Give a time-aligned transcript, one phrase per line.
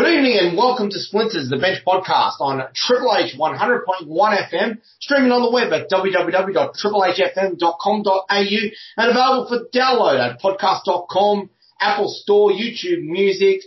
[0.00, 5.30] Good evening and welcome to Splinters, the Bench Podcast on Triple H 100.1 FM, streaming
[5.30, 13.60] on the web at www.triplehfm.com.au and available for download at podcast.com, Apple Store, YouTube Music,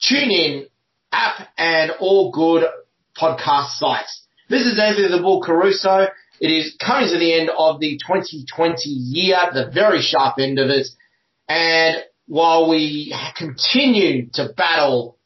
[0.00, 0.68] TuneIn
[1.10, 2.68] app, and all good
[3.20, 4.28] podcast sites.
[4.48, 6.06] This is Anthony the Bull Caruso.
[6.38, 10.70] It is coming to the end of the 2020 year, the very sharp end of
[10.70, 10.86] it.
[11.48, 11.96] And
[12.28, 15.18] while we continue to battle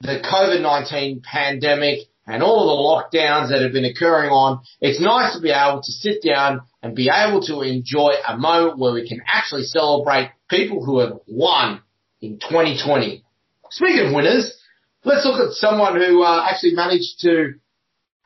[0.00, 5.34] the COVID-19 pandemic and all of the lockdowns that have been occurring on, it's nice
[5.34, 9.08] to be able to sit down and be able to enjoy a moment where we
[9.08, 11.82] can actually celebrate people who have won
[12.20, 13.24] in 2020.
[13.70, 14.58] Speaking of winners,
[15.04, 17.54] let's look at someone who uh, actually managed to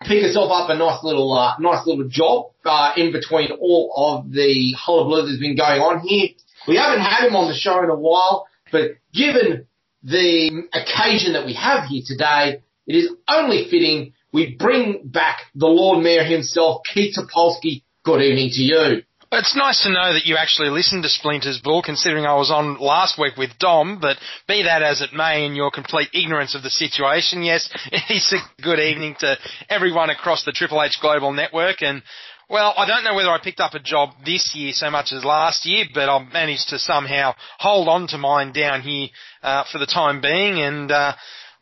[0.02, 4.32] pick herself up a nice little, uh, nice little job uh, in between all of
[4.32, 6.28] the hullabaloo that's been going on here.
[6.66, 9.66] We haven't had him on the show in a while, but given
[10.02, 15.66] the occasion that we have here today, it is only fitting we bring back the
[15.66, 17.82] Lord Mayor himself, Keith Topolsky.
[18.04, 19.02] Good evening to you.
[19.32, 22.80] It's nice to know that you actually listened to Splinters Bull, considering I was on
[22.80, 24.16] last week with Dom, but
[24.48, 28.32] be that as it may, in your complete ignorance of the situation, yes, it is
[28.32, 29.36] a good evening to
[29.68, 32.02] everyone across the Triple H Global Network, and
[32.50, 35.24] well, I don't know whether I picked up a job this year so much as
[35.24, 39.08] last year, but I've managed to somehow hold on to mine down here
[39.42, 40.60] uh, for the time being.
[40.60, 41.14] And uh,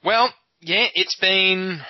[0.03, 1.80] well, yeah, it's been.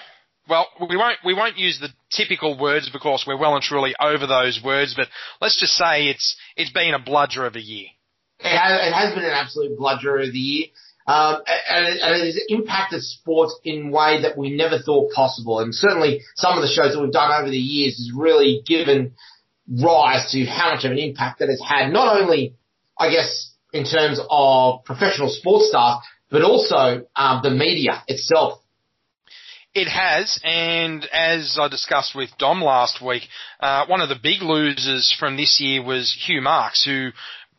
[0.48, 4.26] Well, we won't we won't use the typical words because we're well and truly over
[4.26, 4.94] those words.
[4.96, 5.08] But
[5.40, 7.86] let's just say it's it's been a bludger of a year.
[8.40, 10.66] It has, it has been an absolute bludger of the year.
[11.08, 15.10] Um, and, it, and it has impacted sports in a way that we never thought
[15.14, 15.60] possible.
[15.60, 19.14] And certainly some of the shows that we've done over the years has really given
[19.66, 22.56] rise to how much of an impact that it's had, not only,
[22.98, 28.60] I guess, in terms of professional sports staff, but also um, the media itself.
[29.74, 33.22] It has, and as I discussed with Dom last week,
[33.60, 37.10] uh, one of the big losers from this year was Hugh Marks, who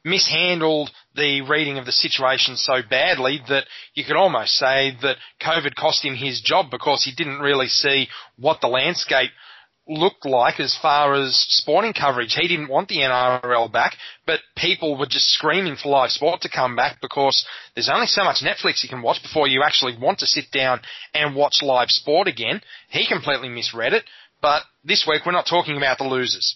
[0.04, 5.76] mishandled the reading of the situation so badly that you could almost say that COVID
[5.76, 8.08] cost him his job because he didn't really see
[8.38, 9.32] what the landscape
[9.90, 12.36] looked like as far as sporting coverage.
[12.40, 13.96] He didn't want the NRL back,
[14.26, 18.24] but people were just screaming for live sport to come back because there's only so
[18.24, 20.82] much Netflix you can watch before you actually want to sit down
[21.14, 22.62] and watch live sport again.
[22.90, 24.04] He completely misread it,
[24.42, 26.56] but this week we're not talking about the losers.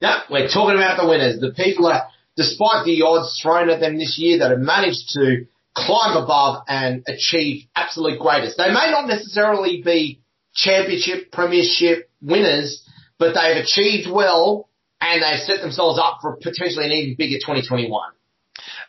[0.00, 1.40] No, we're talking about the winners.
[1.40, 2.06] The people that
[2.36, 7.04] despite the odds thrown at them this year, that have managed to climb above and
[7.06, 8.56] achieve absolute greatness.
[8.56, 10.20] They may not necessarily be
[10.54, 12.86] championship, premiership winners,
[13.18, 14.68] but they've achieved well
[15.00, 18.12] and they've set themselves up for potentially an even bigger 2021.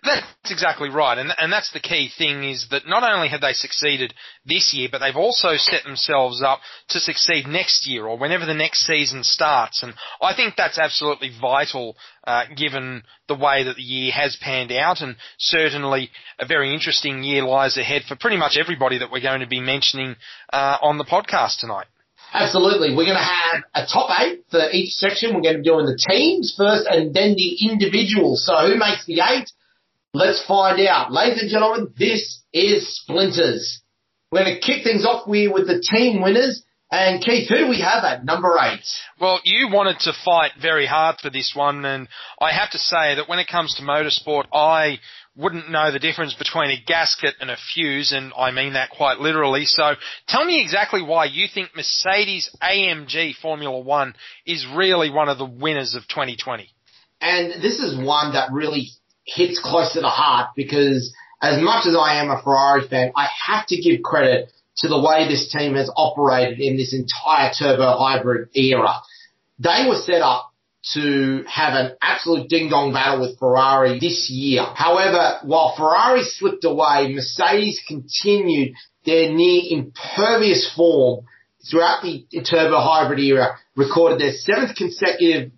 [0.04, 3.54] That's exactly right, and and that's the key thing is that not only have they
[3.54, 4.14] succeeded
[4.46, 6.60] this year, but they've also set themselves up
[6.90, 9.82] to succeed next year or whenever the next season starts.
[9.82, 11.96] And I think that's absolutely vital,
[12.28, 17.24] uh, given the way that the year has panned out, and certainly a very interesting
[17.24, 20.18] year lies ahead for pretty much everybody that we're going to be mentioning
[20.52, 21.88] uh, on the podcast tonight.
[22.34, 22.90] Absolutely.
[22.90, 25.36] We're going to have a top eight for each section.
[25.36, 28.46] We're going to be doing the teams first and then the individuals.
[28.46, 29.50] So who makes the eight?
[30.16, 31.12] Let's find out.
[31.12, 33.82] Ladies and gentlemen, this is Splinters.
[34.32, 36.64] We're going to kick things off with, with the team winners.
[36.92, 38.86] And Keith, who do we have at number eight?
[39.20, 42.08] Well, you wanted to fight very hard for this one, and
[42.40, 45.00] I have to say that when it comes to motorsport, I
[45.36, 49.18] wouldn't know the difference between a gasket and a fuse, and I mean that quite
[49.18, 49.66] literally.
[49.66, 49.96] So
[50.28, 54.14] tell me exactly why you think Mercedes AMG Formula One
[54.46, 56.70] is really one of the winners of 2020.
[57.20, 58.90] And this is one that really
[59.26, 63.28] hits close to the heart because as much as I am a Ferrari fan, I
[63.48, 67.98] have to give credit to the way this team has operated in this entire turbo
[67.98, 68.96] hybrid era.
[69.60, 70.52] They were set up
[70.94, 74.64] to have an absolute ding dong battle with Ferrari this year.
[74.64, 78.74] However, while Ferrari slipped away, Mercedes continued
[79.06, 81.26] their near impervious form
[81.70, 85.52] throughout the turbo hybrid era, recorded their seventh consecutive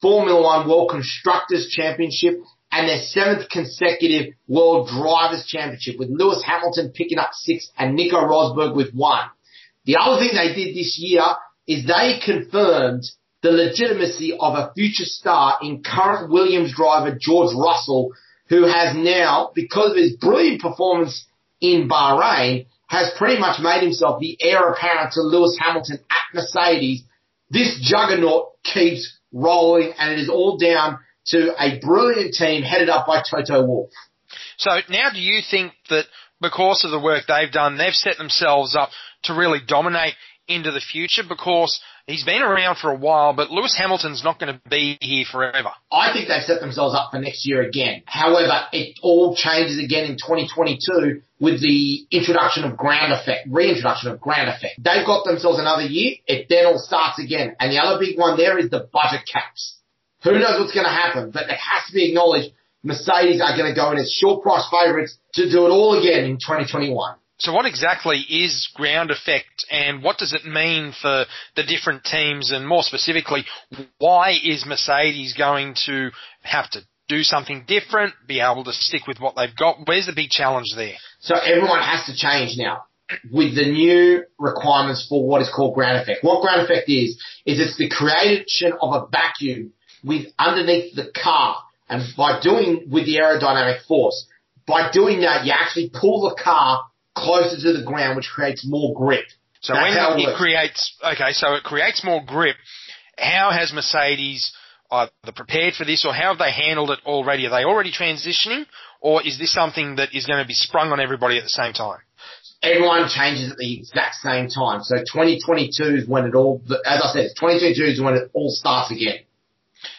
[0.00, 2.40] Formula One World Constructors Championship
[2.72, 8.16] and their seventh consecutive World Drivers' Championship, with Lewis Hamilton picking up six and Nico
[8.16, 9.28] Rosberg with one.
[9.84, 11.22] The other thing they did this year
[11.66, 13.04] is they confirmed
[13.42, 18.12] the legitimacy of a future star in current Williams driver George Russell,
[18.48, 21.26] who has now, because of his brilliant performance
[21.60, 27.02] in Bahrain, has pretty much made himself the heir apparent to Lewis Hamilton at Mercedes.
[27.50, 33.06] This juggernaut keeps rolling and it is all down to a brilliant team headed up
[33.06, 33.90] by Toto Wolff.
[34.56, 36.04] So now do you think that
[36.40, 38.90] because of the work they've done, they've set themselves up
[39.24, 40.14] to really dominate
[40.48, 44.52] into the future because he's been around for a while, but Lewis Hamilton's not going
[44.52, 45.70] to be here forever.
[45.90, 48.02] I think they've set themselves up for next year again.
[48.06, 54.20] However, it all changes again in 2022 with the introduction of ground effect, reintroduction of
[54.20, 54.74] ground effect.
[54.78, 56.16] They've got themselves another year.
[56.26, 57.54] It then all starts again.
[57.60, 59.78] And the other big one there is the budget caps.
[60.24, 62.50] Who knows what's going to happen, but it has to be acknowledged
[62.84, 66.24] Mercedes are going to go in as short price favourites to do it all again
[66.24, 67.16] in 2021.
[67.38, 71.24] So what exactly is ground effect and what does it mean for
[71.56, 73.44] the different teams and more specifically,
[73.98, 76.10] why is Mercedes going to
[76.42, 79.78] have to do something different, be able to stick with what they've got?
[79.86, 80.94] Where's the big challenge there?
[81.20, 82.84] So everyone has to change now
[83.30, 86.22] with the new requirements for what is called ground effect.
[86.22, 89.72] What ground effect is, is it's the creation of a vacuum
[90.04, 91.56] with underneath the car
[91.88, 94.26] and by doing with the aerodynamic force,
[94.66, 96.84] by doing that, you actually pull the car
[97.14, 99.26] closer to the ground, which creates more grip.
[99.60, 102.56] So That's when it, it creates, okay, so it creates more grip.
[103.18, 104.52] How has Mercedes
[104.90, 107.46] either prepared for this, or how have they handled it already?
[107.46, 108.66] Are they already transitioning,
[109.00, 111.72] or is this something that is going to be sprung on everybody at the same
[111.72, 111.98] time?
[112.62, 114.82] Everyone changes at the exact same time.
[114.82, 118.90] So 2022 is when it all, as I said, 2022 is when it all starts
[118.92, 119.20] again.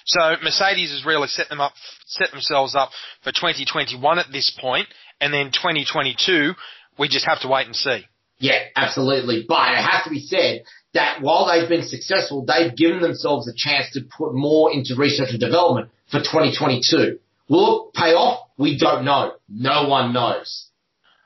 [0.05, 1.73] So Mercedes has really set them up,
[2.05, 2.91] set themselves up
[3.23, 4.87] for 2021 at this point,
[5.21, 6.53] and then 2022
[6.97, 8.05] we just have to wait and see.
[8.39, 9.45] Yeah, absolutely.
[9.47, 10.63] But it has to be said
[10.93, 15.29] that while they've been successful, they've given themselves a chance to put more into research
[15.31, 17.19] and development for 2022.
[17.49, 18.49] Will it pay off?
[18.57, 19.33] We don't know.
[19.49, 20.67] No one knows.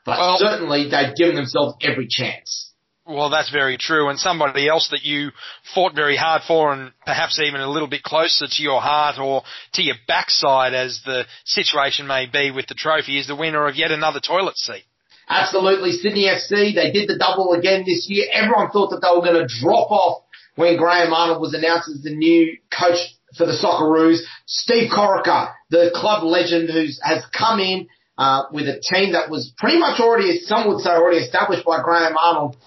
[0.05, 2.71] But well, certainly they've given themselves every chance.
[3.07, 4.09] Well, that's very true.
[4.09, 5.31] And somebody else that you
[5.73, 9.43] fought very hard for and perhaps even a little bit closer to your heart or
[9.73, 13.75] to your backside as the situation may be with the trophy is the winner of
[13.77, 14.83] yet another toilet seat.
[15.29, 15.91] Absolutely.
[15.91, 18.25] Sydney FC, they did the double again this year.
[18.31, 20.23] Everyone thought that they were going to drop off
[20.55, 22.97] when Graham Arnold was announced as the new coach
[23.37, 24.19] for the Socceroos.
[24.47, 27.87] Steve Corica, the club legend who has come in
[28.17, 31.81] uh, with a team that was pretty much already, some would say already established by
[31.83, 32.57] Graham Arnold,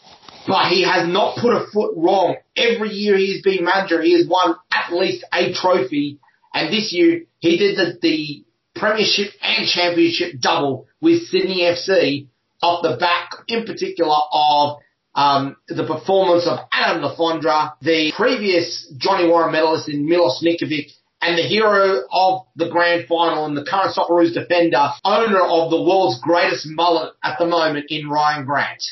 [0.47, 2.37] but he has not put a foot wrong.
[2.57, 6.19] Every year he has been manager, he has won at least a trophy.
[6.53, 8.45] And this year he did the, the
[8.75, 12.29] premiership and championship double with Sydney FC
[12.63, 14.79] off the back, in particular, of
[15.15, 20.93] um, the performance of Adam Le Fondre, the previous Johnny Warren medalist in Milos Ninkovic,
[21.23, 25.83] and the hero of the grand final and the current Socceroos defender, owner of the
[25.83, 28.83] world's greatest mullet at the moment in Rhyan Grant.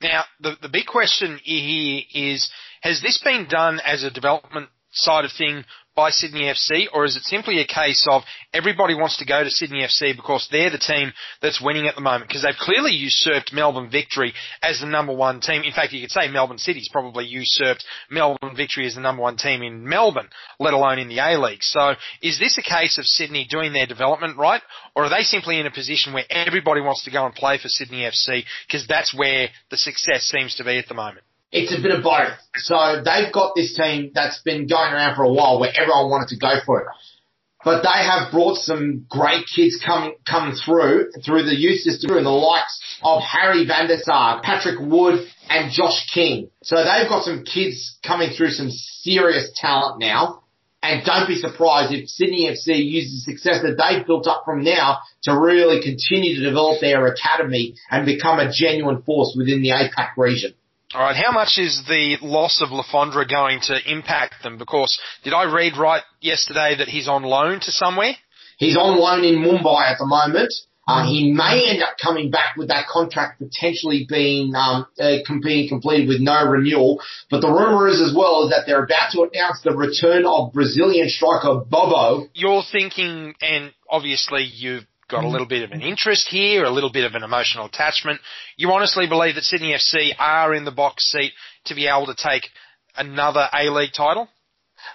[0.00, 2.50] Now, the, the big question here is,
[2.82, 5.64] has this been done as a development side of thing
[5.98, 8.22] by Sydney FC, or is it simply a case of
[8.54, 11.12] everybody wants to go to Sydney FC because they're the team
[11.42, 12.28] that's winning at the moment?
[12.28, 15.64] Because they've clearly usurped Melbourne Victory as the number one team.
[15.64, 19.38] In fact, you could say Melbourne City's probably usurped Melbourne Victory as the number one
[19.38, 20.28] team in Melbourne,
[20.60, 21.64] let alone in the A League.
[21.64, 24.62] So is this a case of Sydney doing their development right,
[24.94, 27.68] or are they simply in a position where everybody wants to go and play for
[27.68, 31.24] Sydney FC because that's where the success seems to be at the moment?
[31.50, 32.36] It's a bit of both.
[32.56, 36.28] So they've got this team that's been going around for a while where everyone wanted
[36.28, 36.86] to go for it.
[37.64, 42.24] But they have brought some great kids coming coming through through the youth system and
[42.24, 46.50] the likes of Harry Van der Saag, Patrick Wood, and Josh King.
[46.62, 50.44] So they've got some kids coming through some serious talent now.
[50.80, 54.62] And don't be surprised if Sydney FC uses the success that they've built up from
[54.62, 59.70] now to really continue to develop their academy and become a genuine force within the
[59.70, 60.54] APAC region.
[60.94, 64.56] All right, how much is the loss of Le Fondre going to impact them?
[64.56, 68.12] Because did I read right yesterday that he's on loan to somewhere?
[68.56, 70.50] He's on loan in Mumbai at the moment.
[70.88, 75.68] Uh, he may end up coming back with that contract potentially being um, uh, being
[75.68, 77.02] completed with no renewal.
[77.30, 80.54] But the rumor is as well is that they're about to announce the return of
[80.54, 82.28] Brazilian striker Bobo.
[82.32, 85.32] You're thinking, and obviously you've got a mm.
[85.32, 88.20] little bit of an interest here, a little bit of an emotional attachment.
[88.56, 91.32] You honestly believe that Sydney FC are in the box seat
[91.66, 92.48] to be able to take
[92.96, 94.28] another A-League title?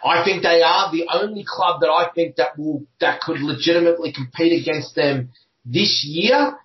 [0.03, 4.13] I think they are the only club that I think that will that could legitimately
[4.13, 5.31] compete against them
[5.65, 6.57] this year.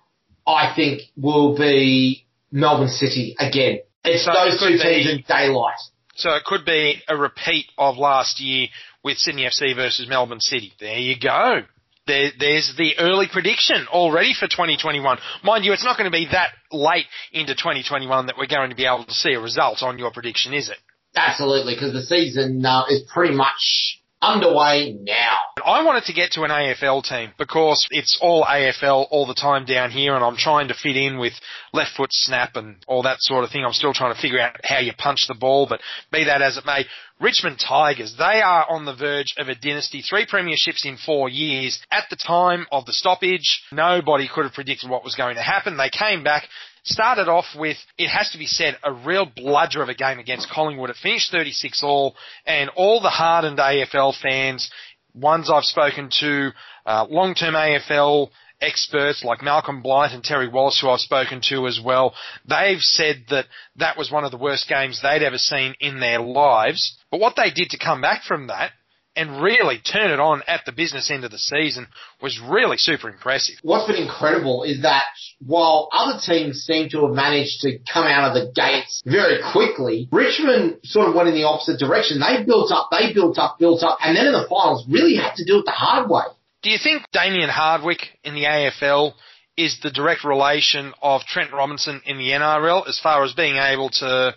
[0.47, 3.79] I think will be Melbourne City again.
[4.03, 5.77] It's so those two teams in daylight.
[6.15, 8.67] So it could be a repeat of last year
[9.03, 10.73] with Sydney FC versus Melbourne City.
[10.79, 11.61] There you go.
[12.09, 15.19] There, there's the early prediction already for 2021.
[15.43, 18.75] Mind you, it's not going to be that late into 2021 that we're going to
[18.75, 20.77] be able to see a result on your prediction, is it?
[21.15, 25.37] Absolutely, because the season uh, is pretty much underway now.
[25.63, 29.65] I wanted to get to an AFL team because it's all AFL all the time
[29.65, 31.33] down here and I'm trying to fit in with
[31.73, 33.63] left foot snap and all that sort of thing.
[33.63, 35.79] I'm still trying to figure out how you punch the ball, but
[36.11, 36.85] be that as it may,
[37.19, 40.01] Richmond Tigers, they are on the verge of a dynasty.
[40.01, 41.77] Three premierships in four years.
[41.91, 45.75] At the time of the stoppage, nobody could have predicted what was going to happen.
[45.75, 46.47] They came back,
[46.83, 50.49] started off with, it has to be said, a real bludger of a game against
[50.49, 50.91] Collingwood.
[50.91, 54.71] It finished 36 all, and all the hardened AFL fans,
[55.13, 56.51] ones I've spoken to,
[56.85, 58.29] uh, long-term AFL
[58.61, 62.13] experts like Malcolm Blight and Terry Wallace, who I've spoken to as well,
[62.47, 63.45] they've said that
[63.77, 66.97] that was one of the worst games they'd ever seen in their lives.
[67.11, 68.71] But what they did to come back from that
[69.15, 71.87] and really turn it on at the business end of the season
[72.21, 73.55] was really super impressive.
[73.63, 75.03] What's been incredible is that
[75.45, 80.07] while other teams seem to have managed to come out of the gates very quickly,
[80.11, 82.19] Richmond sort of went in the opposite direction.
[82.19, 85.35] They built up, they built up, built up, and then in the finals really had
[85.35, 86.23] to do it the hard way.
[86.61, 89.13] Do you think Damien Hardwick in the AFL
[89.55, 93.89] is the direct relation of Trent Robinson in the NRL as far as being able
[93.89, 94.35] to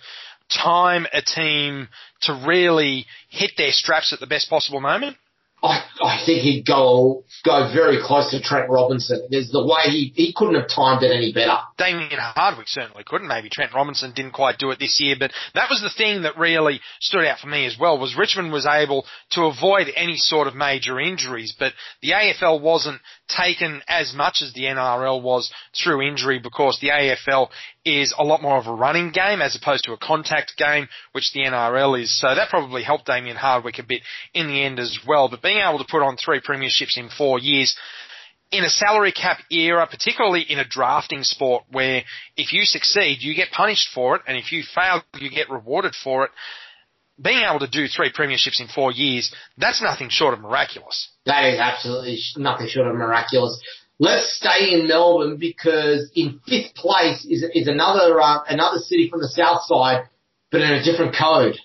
[0.48, 1.88] time a team
[2.22, 5.16] to really hit their straps at the best possible moment?
[5.64, 9.28] I, I think he'd go go very close to Trent Robinson.
[9.30, 11.58] There's the way he, he couldn't have timed it any better.
[11.82, 13.26] Damien Hardwick certainly couldn't.
[13.26, 16.38] Maybe Trent Robinson didn't quite do it this year, but that was the thing that
[16.38, 17.98] really stood out for me as well.
[17.98, 23.00] Was Richmond was able to avoid any sort of major injuries, but the AFL wasn't
[23.28, 27.48] taken as much as the NRL was through injury because the AFL
[27.84, 31.32] is a lot more of a running game as opposed to a contact game, which
[31.32, 32.16] the NRL is.
[32.20, 34.02] So that probably helped Damien Hardwick a bit
[34.34, 35.28] in the end as well.
[35.28, 37.76] But being able to put on three premierships in four years,
[38.52, 42.02] in a salary cap era, particularly in a drafting sport where
[42.36, 45.94] if you succeed, you get punished for it, and if you fail, you get rewarded
[45.94, 46.30] for it.
[47.20, 51.10] Being able to do three premierships in four years, that's nothing short of miraculous.
[51.24, 53.60] That is absolutely nothing short of miraculous.
[53.98, 59.20] Let's stay in Melbourne because in fifth place is is another uh, another city from
[59.20, 60.08] the south side,
[60.50, 61.56] but in a different code.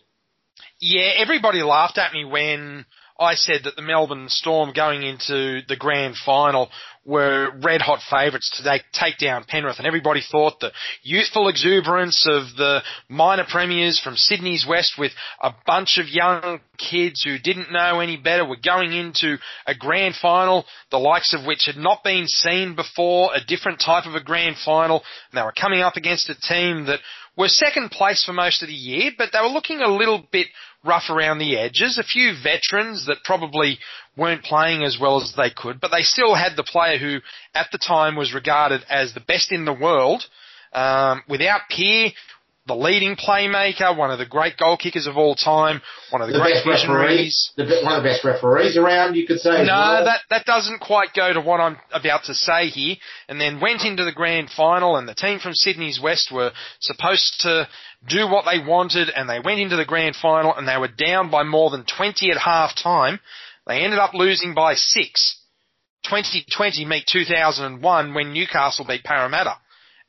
[0.80, 2.86] Yeah, everybody laughed at me when
[3.20, 6.70] I said that the Melbourne Storm going into the grand final
[7.08, 12.44] were red hot favourites to take down Penrith, and everybody thought the youthful exuberance of
[12.58, 18.02] the minor premiers from Sydney's West with a bunch of young kids who didn't know
[18.02, 22.28] any better were going into a grand final, the likes of which had not been
[22.28, 26.30] seen before, a different type of a grand final, and they were coming up against
[26.30, 27.00] a team that
[27.38, 30.48] were second place for most of the year, but they were looking a little bit
[30.84, 31.98] rough around the edges.
[31.98, 33.78] A few veterans that probably
[34.18, 37.20] weren't playing as well as they could, but they still had the player who,
[37.54, 40.24] at the time, was regarded as the best in the world.
[40.74, 42.10] Um, without peer,
[42.68, 46.34] the leading playmaker, one of the great goal kickers of all time, one of the,
[46.34, 47.52] the great visionaries.
[47.56, 49.64] The, one of the best referees around, you could say.
[49.64, 50.06] No, well.
[50.06, 52.98] that, that doesn't quite go to what I'm about to say here.
[53.30, 57.40] And then went into the grand final and the team from Sydney's West were supposed
[57.42, 57.68] to
[58.08, 61.32] do what they wanted and they went into the grand final and they were down
[61.32, 63.20] by more than 20 at half time.
[63.66, 65.40] They ended up losing by six.
[66.04, 69.58] 2020 meet 2001 when Newcastle beat Parramatta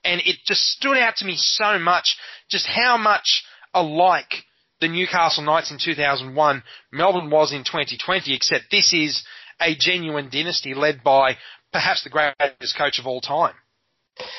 [0.09, 2.17] and it just stood out to me so much
[2.49, 4.45] just how much alike
[4.81, 6.63] the Newcastle Knights in 2001
[6.93, 9.23] Melbourne was in 2020, except this is
[9.61, 11.37] a genuine dynasty led by
[11.73, 13.55] perhaps the greatest coach of all time.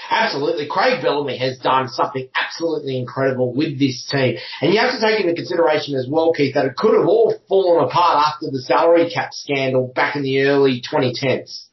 [0.09, 0.67] Absolutely.
[0.69, 4.38] Craig Bellamy has done something absolutely incredible with this team.
[4.61, 7.33] And you have to take into consideration as well, Keith, that it could have all
[7.47, 11.68] fallen apart after the salary cap scandal back in the early 2010s.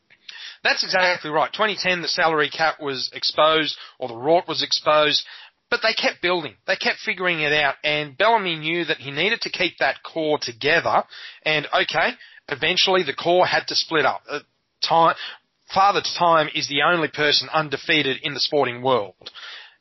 [0.67, 1.53] That's exactly right.
[1.53, 5.25] 2010, the salary cap was exposed, or the rort was exposed,
[5.71, 6.55] but they kept building.
[6.67, 10.41] They kept figuring it out, and Bellamy knew that he needed to keep that core
[10.43, 11.05] together.
[11.45, 12.11] And okay,
[12.49, 14.23] eventually the core had to split up.
[14.29, 14.41] Uh,
[14.83, 15.15] time,
[15.73, 19.31] Father Time is the only person undefeated in the sporting world,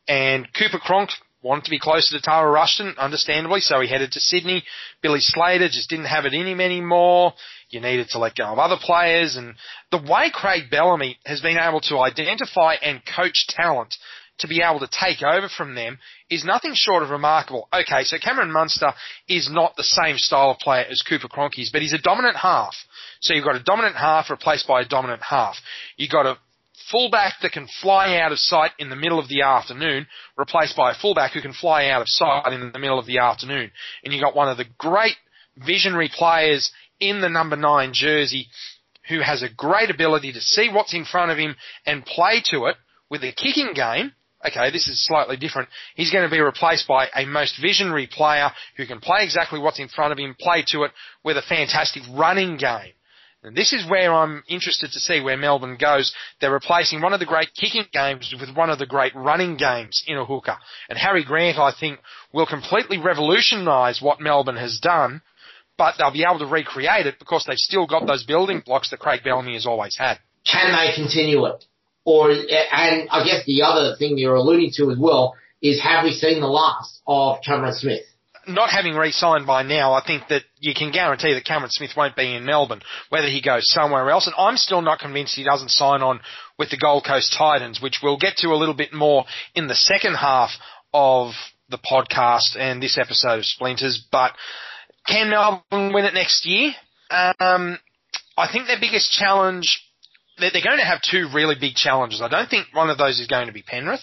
[0.07, 1.09] and Cooper Cronk
[1.45, 4.63] wanted to be closer to Tara Rushton, understandably, so he headed to Sydney.
[5.01, 7.33] Billy Slater just didn't have it in him anymore.
[7.69, 9.35] You needed to let go of other players.
[9.35, 9.55] And
[9.91, 13.95] the way Craig Bellamy has been able to identify and coach talent
[14.39, 15.99] to be able to take over from them
[16.29, 17.69] is nothing short of remarkable.
[17.71, 18.93] Okay, so Cameron Munster
[19.29, 22.75] is not the same style of player as Cooper Cronkies, but he's a dominant half.
[23.21, 25.55] So you've got a dominant half replaced by a dominant half.
[25.95, 26.37] You've got a
[26.91, 30.91] fullback that can fly out of sight in the middle of the afternoon, replaced by
[30.91, 33.71] a fullback who can fly out of sight in the middle of the afternoon.
[34.03, 35.15] And you got one of the great
[35.57, 38.47] visionary players in the number nine jersey
[39.09, 42.65] who has a great ability to see what's in front of him and play to
[42.65, 42.75] it
[43.09, 44.11] with a kicking game.
[44.45, 45.69] Okay, this is slightly different.
[45.95, 49.79] He's going to be replaced by a most visionary player who can play exactly what's
[49.79, 50.91] in front of him, play to it
[51.23, 52.93] with a fantastic running game.
[53.45, 56.13] And this is where I'm interested to see where Melbourne goes.
[56.41, 60.03] They're replacing one of the great kicking games with one of the great running games
[60.07, 60.57] in a hooker.
[60.89, 61.99] And Harry Grant, I think,
[62.33, 65.21] will completely revolutionise what Melbourne has done,
[65.77, 68.99] but they'll be able to recreate it because they've still got those building blocks that
[68.99, 70.17] Craig Bellamy has always had.
[70.51, 71.63] Can they continue it?
[72.03, 76.13] Or, and I guess the other thing you're alluding to as well is have we
[76.13, 78.05] seen the last of Cameron Smith?
[78.47, 82.15] Not having re-signed by now, I think that you can guarantee that Cameron Smith won't
[82.15, 84.27] be in Melbourne, whether he goes somewhere else.
[84.27, 86.19] And I'm still not convinced he doesn't sign on
[86.57, 89.75] with the Gold Coast Titans, which we'll get to a little bit more in the
[89.75, 90.51] second half
[90.93, 91.31] of
[91.69, 94.05] the podcast and this episode of Splinters.
[94.11, 94.33] But
[95.07, 96.71] can Melbourne win it next year?
[97.11, 97.77] Um,
[98.37, 99.81] I think their biggest challenge
[100.37, 102.21] they're going to have two really big challenges.
[102.21, 104.01] I don't think one of those is going to be Penrith.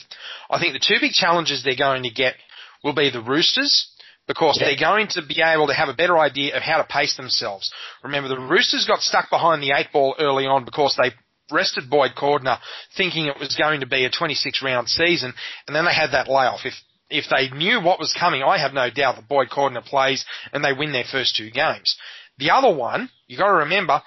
[0.51, 2.35] I think the two big challenges they're going to get
[2.83, 3.92] will be the Roosters
[4.29, 4.69] because yeah.
[4.69, 7.73] they're going to be able to have a better idea of how to pace themselves.
[8.03, 11.11] Remember, the Roosters got stuck behind the eight ball early on because they
[11.53, 12.59] rested Boyd Cordner
[12.97, 15.35] thinking it was going to be a 26 round season,
[15.67, 16.61] and then they had that layoff.
[16.65, 16.75] If
[17.11, 20.65] if they knew what was coming, I have no doubt that Boyd Cordner plays and
[20.65, 21.95] they win their first two games.
[22.39, 24.01] The other one, you got to remember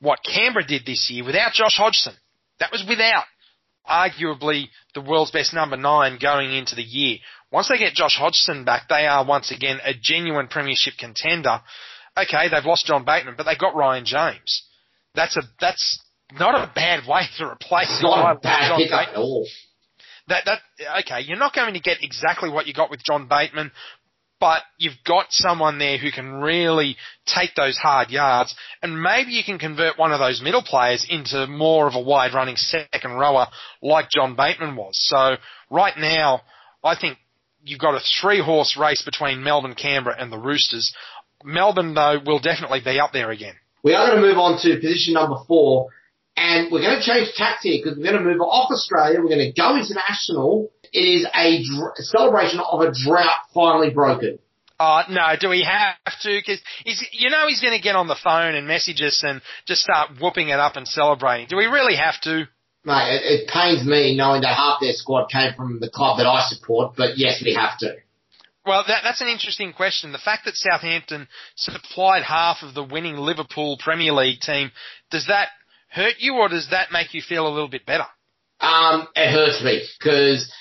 [0.00, 2.14] what Canberra did this year without Josh Hodgson.
[2.58, 3.24] That was without
[3.88, 7.18] arguably the world's best number nine going into the year.
[7.52, 11.60] Once they get Josh Hodgson back, they are once again a genuine premiership contender.
[12.16, 14.64] Okay, they've lost John Bateman, but they've got Ryan James.
[15.14, 16.00] That's a that's
[16.38, 19.08] not a bad way to replace it's not a bad John Bateman.
[19.08, 19.46] at all.
[20.28, 20.60] That that
[21.00, 23.72] okay, you're not going to get exactly what you got with John Bateman,
[24.38, 29.42] but you've got someone there who can really take those hard yards, and maybe you
[29.44, 33.48] can convert one of those middle players into more of a wide running second rower
[33.82, 34.92] like John Bateman was.
[34.94, 35.36] So
[35.68, 36.42] right now,
[36.84, 37.18] I think
[37.64, 40.94] you've got a three horse race between Melbourne, Canberra, and the Roosters.
[41.44, 43.54] Melbourne, though, will definitely be up there again.
[43.82, 45.88] We are going to move on to position number four,
[46.36, 49.20] and we're going to change tact here because we're going to move off Australia.
[49.20, 50.70] We're going to go international.
[50.92, 54.38] It is a dr- celebration of a drought finally broken.
[54.78, 56.38] Uh, no, do we have to?
[56.38, 56.60] Because
[57.12, 60.12] you know he's going to get on the phone and message us and just start
[60.20, 61.46] whooping it up and celebrating.
[61.48, 62.48] Do we really have to?
[62.84, 66.26] Mate, it, it pains me knowing that half their squad came from the club that
[66.26, 67.96] I support, but yes, we have to.
[68.64, 70.12] Well, that, that's an interesting question.
[70.12, 74.70] The fact that Southampton supplied half of the winning Liverpool Premier League team,
[75.10, 75.48] does that
[75.88, 78.06] hurt you or does that make you feel a little bit better?
[78.60, 80.52] Um, it hurts me because,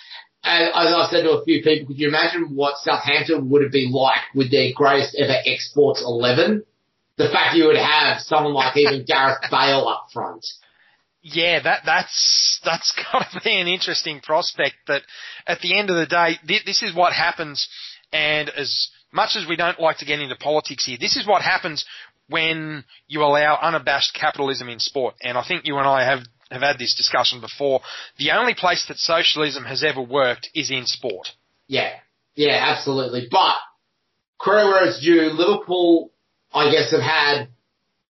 [0.43, 3.91] as I've said to a few people, could you imagine what Southampton would have been
[3.91, 6.63] like with their greatest ever exports 11?
[7.17, 10.45] The fact you would have someone like even Gareth Bale up front
[11.21, 14.75] yeah, that that's that's got to be an interesting prospect.
[14.87, 15.03] But
[15.47, 17.67] at the end of the day, th- this is what happens.
[18.11, 21.41] And as much as we don't like to get into politics here, this is what
[21.41, 21.85] happens
[22.27, 25.15] when you allow unabashed capitalism in sport.
[25.21, 27.81] And I think you and I have have had this discussion before.
[28.17, 31.27] The only place that socialism has ever worked is in sport.
[31.67, 31.91] Yeah,
[32.35, 33.27] yeah, absolutely.
[33.29, 33.55] But
[34.39, 36.11] credit where it's due, Liverpool,
[36.51, 37.49] I guess, have had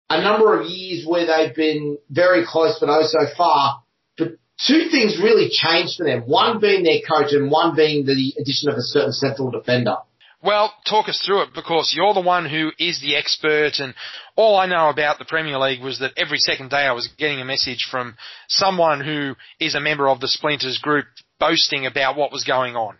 [0.09, 3.83] a number of years where they've been very close but oh so far.
[4.17, 6.21] But two things really changed for them.
[6.21, 9.97] One being their coach and one being the addition of a certain central defender.
[10.41, 13.93] Well, talk us through it because you're the one who is the expert and
[14.37, 17.41] all I know about the Premier League was that every second day I was getting
[17.41, 18.15] a message from
[18.47, 21.05] someone who is a member of the Splinters group
[21.39, 22.95] boasting about what was going on.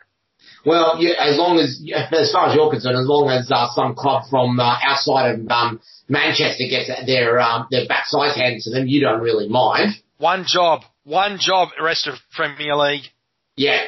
[0.65, 3.95] Well, yeah, as long as, as far as you're concerned, as long as uh, some
[3.95, 8.87] club from uh, outside of um, Manchester gets their um, their backside handed to them,
[8.87, 9.93] you don't really mind.
[10.17, 11.69] One job, one job.
[11.81, 13.03] Rest of Premier League.
[13.55, 13.83] Yeah,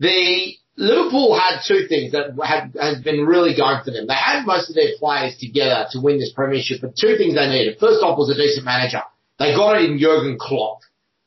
[0.00, 4.06] the Liverpool had two things that had has been really going for them.
[4.08, 7.48] They had most of their players together to win this premiership, but two things they
[7.48, 7.78] needed.
[7.78, 9.02] First off was a decent manager.
[9.38, 10.80] They got it in Jurgen Klopp,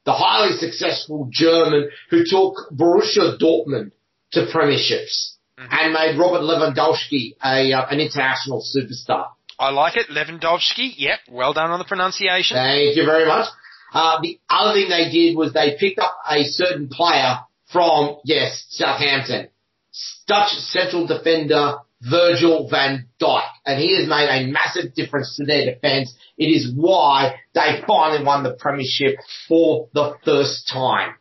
[0.05, 3.91] the highly successful German who took Borussia Dortmund
[4.33, 5.67] to premierships mm-hmm.
[5.71, 9.27] and made Robert Lewandowski a uh, an international superstar.
[9.59, 10.07] I like it.
[10.09, 10.93] Lewandowski.
[10.97, 11.19] Yep.
[11.29, 12.57] Well done on the pronunciation.
[12.57, 13.47] Thank you very much.
[13.93, 17.39] Uh, the other thing they did was they picked up a certain player
[17.71, 19.49] from, yes, Southampton.
[20.27, 23.47] Dutch central defender Virgil van Dijk.
[23.65, 26.13] And he has made a massive difference to their defence.
[26.37, 29.17] It is why they finally won the premiership
[29.47, 31.15] for the first time.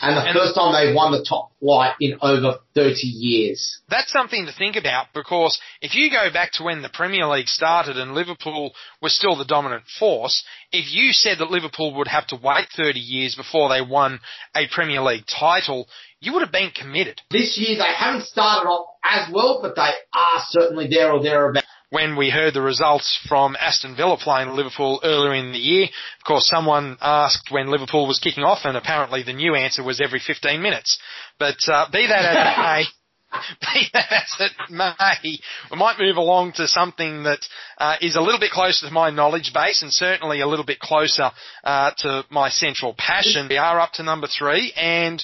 [0.00, 3.80] And the and first time they've won the top flight in over 30 years.
[3.88, 7.48] That's something to think about because if you go back to when the Premier League
[7.48, 12.26] started and Liverpool was still the dominant force, if you said that Liverpool would have
[12.28, 14.20] to wait 30 years before they won
[14.54, 15.88] a Premier League title,
[16.20, 17.20] you would have been committed.
[17.30, 21.66] This year they haven't started off as well, but they are certainly there or thereabouts
[21.92, 25.84] when we heard the results from Aston Villa playing Liverpool earlier in the year.
[25.84, 30.00] Of course, someone asked when Liverpool was kicking off, and apparently the new answer was
[30.00, 30.98] every 15 minutes.
[31.38, 32.84] But uh, be that as it may.
[33.74, 35.38] Be that as it may,
[35.70, 37.40] we might move along to something that
[37.78, 40.80] uh, is a little bit closer to my knowledge base and certainly a little bit
[40.80, 41.30] closer
[41.64, 43.48] uh, to my central passion.
[43.48, 45.22] We are up to number three, and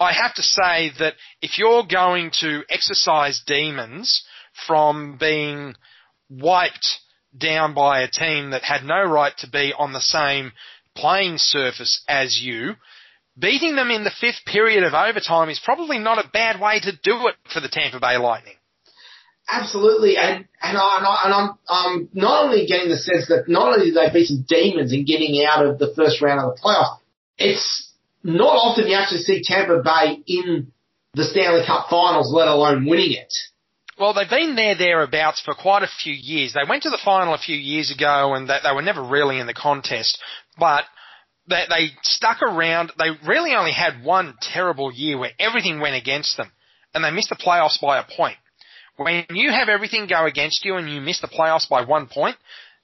[0.00, 4.24] I have to say that if you're going to exercise demons
[4.66, 5.74] from being
[6.28, 6.98] wiped
[7.36, 10.52] down by a team that had no right to be on the same
[10.94, 12.74] playing surface as you,
[13.38, 16.92] beating them in the fifth period of overtime is probably not a bad way to
[17.02, 18.54] do it for the Tampa Bay Lightning.
[19.50, 23.90] Absolutely, and and, I, and I'm I'm not only getting the sense that not only
[23.90, 26.96] did they beat some demons in getting out of the first round of the playoffs,
[27.36, 27.90] it's
[28.22, 30.72] not often you actually see Tampa Bay in
[31.12, 33.32] the Stanley Cup Finals, let alone winning it.
[33.98, 36.52] Well, they've been there thereabouts for quite a few years.
[36.52, 39.38] They went to the final a few years ago, and they, they were never really
[39.38, 40.18] in the contest.
[40.58, 40.84] But
[41.48, 42.92] they, they stuck around.
[42.98, 46.50] They really only had one terrible year where everything went against them,
[46.92, 48.36] and they missed the playoffs by a point.
[48.96, 52.36] When you have everything go against you and you miss the playoffs by one point,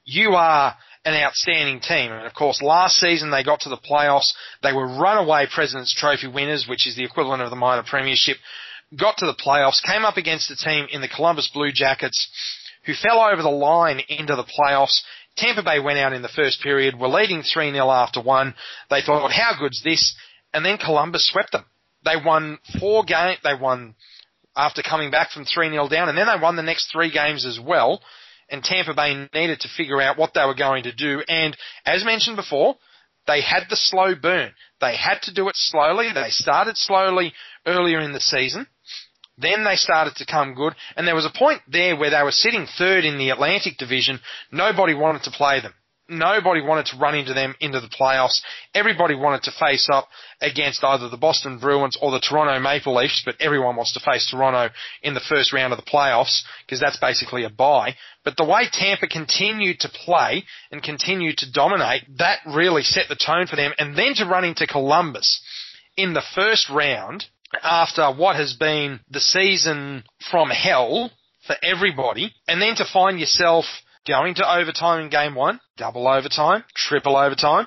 [0.04, 2.12] you are an outstanding team.
[2.12, 4.32] And of course, last season they got to the playoffs.
[4.62, 8.36] They were runaway President's Trophy winners, which is the equivalent of the minor premiership
[8.98, 12.28] got to the playoffs, came up against a team in the Columbus Blue Jackets
[12.86, 15.00] who fell over the line into the playoffs.
[15.36, 18.54] Tampa Bay went out in the first period, were leading 3-0 after one.
[18.88, 20.14] They thought, how good's this?
[20.52, 21.64] And then Columbus swept them.
[22.04, 23.94] They won four games, they won
[24.56, 27.60] after coming back from 3-0 down, and then they won the next three games as
[27.60, 28.00] well.
[28.48, 31.22] And Tampa Bay needed to figure out what they were going to do.
[31.28, 32.76] And as mentioned before,
[33.26, 34.52] they had the slow burn.
[34.80, 36.08] They had to do it slowly.
[36.12, 37.32] They started slowly
[37.64, 38.66] earlier in the season.
[39.40, 42.32] Then they started to come good, and there was a point there where they were
[42.32, 44.20] sitting third in the Atlantic Division.
[44.52, 45.74] Nobody wanted to play them.
[46.10, 48.40] Nobody wanted to run into them into the playoffs.
[48.74, 50.08] Everybody wanted to face up
[50.40, 54.28] against either the Boston Bruins or the Toronto Maple Leafs, but everyone wants to face
[54.28, 57.94] Toronto in the first round of the playoffs because that's basically a bye.
[58.24, 63.14] But the way Tampa continued to play and continued to dominate, that really set the
[63.14, 63.72] tone for them.
[63.78, 65.40] And then to run into Columbus
[65.96, 67.26] in the first round
[67.62, 71.10] after what has been the season from hell
[71.46, 73.64] for everybody, and then to find yourself
[74.06, 77.66] going to overtime in game one, double overtime, triple overtime,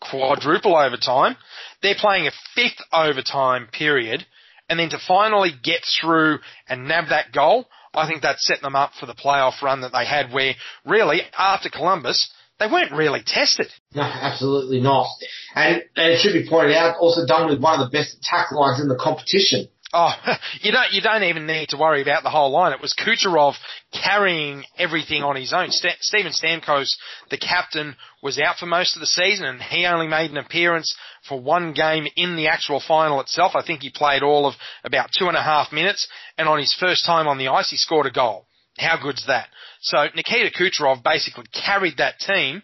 [0.00, 1.36] quadruple overtime.
[1.82, 4.24] They're playing a fifth overtime period,
[4.68, 8.76] and then to finally get through and nab that goal, I think that set them
[8.76, 10.54] up for the playoff run that they had where
[10.84, 13.68] really after Columbus, they weren't really tested.
[13.94, 15.08] No, absolutely not.
[15.54, 18.52] And, and it should be pointed out, also done with one of the best attack
[18.52, 19.68] lines in the competition.
[19.92, 20.12] Oh,
[20.60, 22.72] you don't you don't even need to worry about the whole line.
[22.72, 23.54] It was Kucherov
[23.92, 25.72] carrying everything on his own.
[25.72, 26.94] St- Steven Stamkos,
[27.30, 30.94] the captain, was out for most of the season, and he only made an appearance
[31.28, 33.52] for one game in the actual final itself.
[33.56, 36.06] I think he played all of about two and a half minutes,
[36.38, 38.46] and on his first time on the ice, he scored a goal.
[38.78, 39.48] How good's that?
[39.80, 42.62] So Nikita Kucherov basically carried that team,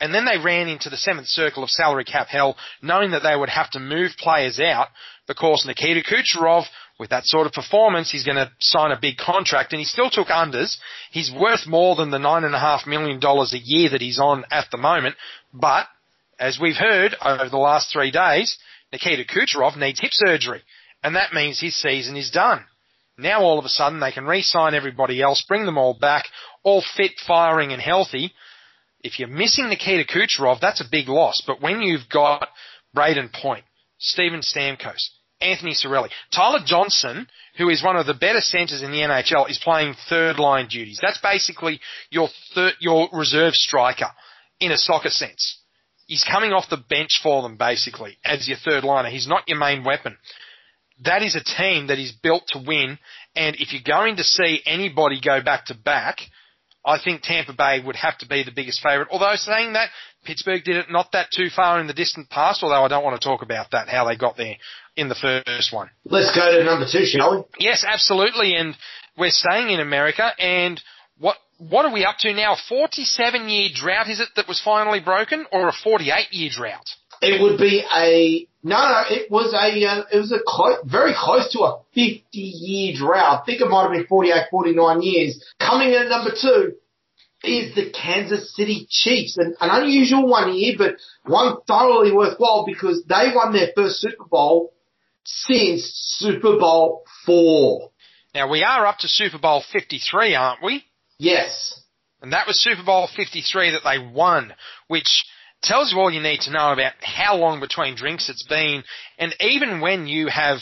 [0.00, 3.36] and then they ran into the seventh circle of salary cap hell, knowing that they
[3.36, 4.88] would have to move players out
[5.26, 6.64] because Nikita Kucherov,
[6.98, 10.10] with that sort of performance, he's going to sign a big contract, and he still
[10.10, 10.78] took unders.
[11.10, 14.18] He's worth more than the nine and a half million dollars a year that he's
[14.18, 15.16] on at the moment.
[15.52, 15.86] But
[16.40, 18.56] as we've heard over the last three days,
[18.92, 20.62] Nikita Kucherov needs hip surgery,
[21.02, 22.64] and that means his season is done.
[23.18, 26.26] Now all of a sudden they can re-sign everybody else, bring them all back,
[26.62, 28.32] all fit, firing and healthy.
[29.00, 31.42] If you're missing Nikita Kucherov, that's a big loss.
[31.44, 32.48] But when you've got
[32.96, 33.64] Brayden Point,
[33.98, 37.26] Steven Stamkos, Anthony Cirelli, Tyler Johnson,
[37.56, 41.00] who is one of the better centres in the NHL, is playing third line duties.
[41.02, 44.10] That's basically your third, your reserve striker
[44.60, 45.58] in a soccer sense.
[46.06, 49.10] He's coming off the bench for them basically as your third liner.
[49.10, 50.16] He's not your main weapon
[51.04, 52.98] that is a team that is built to win.
[53.36, 56.18] And if you're going to see anybody go back to back,
[56.84, 59.10] I think Tampa Bay would have to be the biggest favourite.
[59.10, 59.90] Although saying that,
[60.24, 63.20] Pittsburgh did it not that too far in the distant past, although I don't want
[63.20, 64.56] to talk about that, how they got there
[64.96, 65.90] in the first one.
[66.04, 67.44] Let's go to number two, shall we?
[67.58, 68.54] Yes, absolutely.
[68.54, 68.74] And
[69.16, 70.80] we're staying in America and
[71.18, 72.56] what what are we up to now?
[72.68, 76.86] 47 year drought is it that was finally broken or a 48 year drought?
[77.20, 79.02] It would be a no, no.
[79.10, 83.40] It was a uh, it was a clo- very close to a 50 year drought.
[83.42, 85.44] I think it might have been 48, 49 years.
[85.58, 86.74] Coming in at number two
[87.44, 93.04] is the Kansas City Chiefs, an, an unusual one here, but one thoroughly worthwhile because
[93.08, 94.72] they won their first Super Bowl
[95.24, 97.90] since Super Bowl four.
[98.34, 100.84] Now we are up to Super Bowl 53, aren't we?
[101.18, 101.80] Yes.
[102.20, 104.52] And that was Super Bowl 53 that they won,
[104.88, 105.24] which
[105.62, 108.82] tells you all you need to know about how long between drinks it's been.
[109.18, 110.58] And even when you have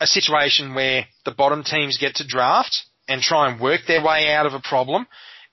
[0.00, 4.32] a situation where the bottom teams get to draft and try and work their way
[4.32, 5.06] out of a problem,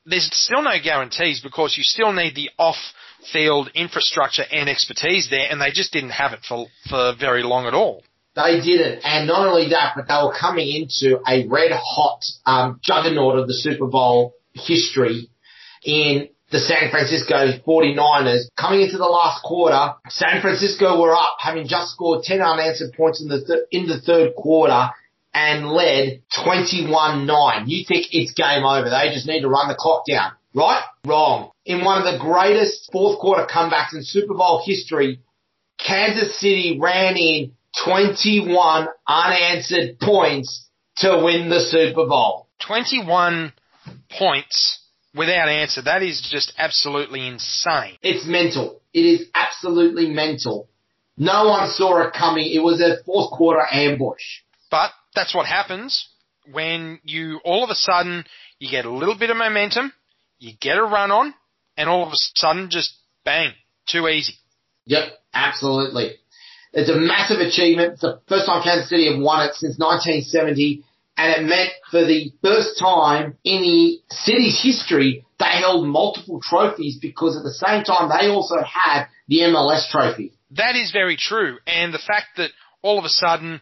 [0.06, 2.76] there's still no guarantees because you still need the off
[3.32, 7.65] field infrastructure and expertise there, and they just didn't have it for, for very long
[7.65, 8.04] at all.
[8.36, 12.80] They didn't, and not only that, but they were coming into a red hot um,
[12.84, 15.30] juggernaut of the Super Bowl history
[15.84, 17.36] in the San Francisco
[17.66, 18.44] 49ers.
[18.56, 23.22] Coming into the last quarter, San Francisco were up, having just scored 10 unanswered points
[23.22, 24.92] in the, th- in the third quarter
[25.34, 27.63] and led 21-9.
[27.66, 28.88] You think it's game over.
[28.88, 30.34] They just need to run the clock down.
[30.54, 30.84] Right?
[31.06, 31.50] Wrong.
[31.66, 35.22] In one of the greatest fourth quarter comebacks in Super Bowl history,
[35.80, 42.48] Kansas City ran in 21 unanswered points to win the Super Bowl.
[42.60, 43.54] 21
[44.20, 44.83] points
[45.15, 45.82] without answer.
[45.82, 47.97] That is just absolutely insane.
[48.02, 48.82] It's mental.
[48.93, 50.67] It is absolutely mental.
[51.17, 52.52] No one saw it coming.
[52.52, 54.41] It was a fourth quarter ambush.
[54.71, 56.10] But that's what happens
[56.52, 58.26] when you all of a sudden
[58.60, 59.93] you get a little bit of momentum,
[60.39, 61.34] you get a run on,
[61.78, 63.52] and all of a sudden just bang,
[63.88, 64.34] too easy.
[64.86, 66.15] Yep, absolutely.
[66.73, 67.93] It's a massive achievement.
[67.93, 70.84] It's the first time Kansas City have won it since 1970,
[71.17, 76.97] and it meant for the first time in the city's history they held multiple trophies
[77.02, 80.34] because at the same time they also had the MLS trophy.
[80.52, 83.62] That is very true, and the fact that all of a sudden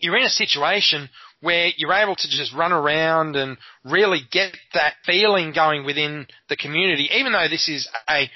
[0.00, 1.08] you're in a situation
[1.40, 6.56] where you're able to just run around and really get that feeling going within the
[6.56, 8.30] community, even though this is a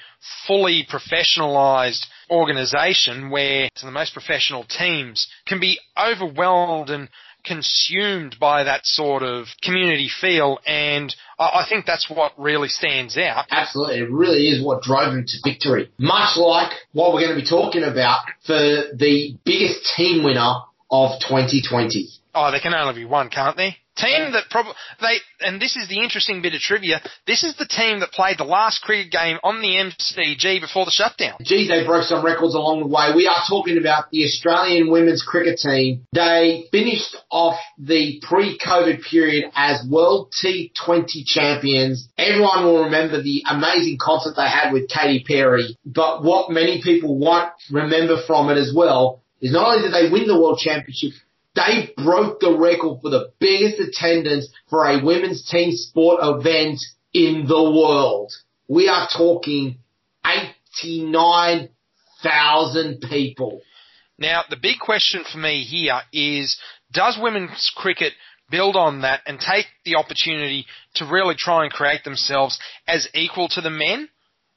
[0.45, 7.07] fully professionalized organization where the most professional teams can be overwhelmed and
[7.47, 13.45] consumed by that sort of community feel and I think that's what really stands out.
[13.51, 13.99] Absolutely.
[13.99, 15.91] It really is what drove them to victory.
[15.99, 20.55] Much like what we're going to be talking about for the biggest team winner
[20.89, 22.09] of 2020.
[22.33, 23.77] Oh, there can only be one, can't they?
[23.97, 27.01] Team that probably they and this is the interesting bit of trivia.
[27.25, 30.91] This is the team that played the last cricket game on the MCG before the
[30.91, 31.37] shutdown.
[31.41, 33.11] Geez, they broke some records along the way.
[33.15, 36.05] We are talking about the Australian women's cricket team.
[36.13, 42.09] They finished off the pre-COVID period as World T20 champions.
[42.17, 45.77] Everyone will remember the amazing concert they had with Katy Perry.
[45.85, 50.11] But what many people won't remember from it as well is not only did they
[50.11, 51.13] win the World Championship,
[51.57, 56.79] they broke the record for the biggest attendance for a women's team sport event
[57.13, 58.31] in the world.
[58.67, 59.79] We are talking
[60.25, 63.61] 89,000 people.
[64.19, 66.57] Now, the big question for me here is,
[66.91, 68.13] does women's cricket
[68.49, 70.65] build on that and take the opportunity
[70.95, 74.09] to really try and create themselves as equal to the men?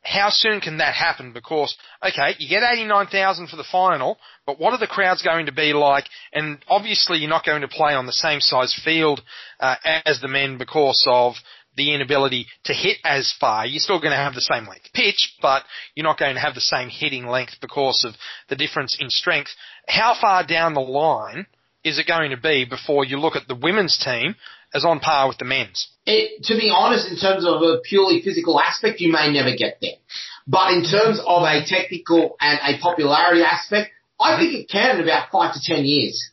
[0.03, 1.33] How soon can that happen?
[1.33, 5.53] Because, okay, you get 89,000 for the final, but what are the crowds going to
[5.53, 6.07] be like?
[6.33, 9.21] And obviously you're not going to play on the same size field
[9.61, 11.35] uh, as the men because of
[11.77, 13.67] the inability to hit as far.
[13.67, 15.63] You're still going to have the same length pitch, but
[15.95, 18.15] you're not going to have the same hitting length because of
[18.49, 19.51] the difference in strength.
[19.87, 21.47] How far down the line
[21.85, 24.35] is it going to be before you look at the women's team
[24.75, 25.89] as on par with the men's?
[26.11, 29.79] It, to be honest, in terms of a purely physical aspect, you may never get
[29.81, 29.99] there.
[30.47, 35.03] But in terms of a technical and a popularity aspect, I think it can in
[35.03, 36.31] about five to ten years.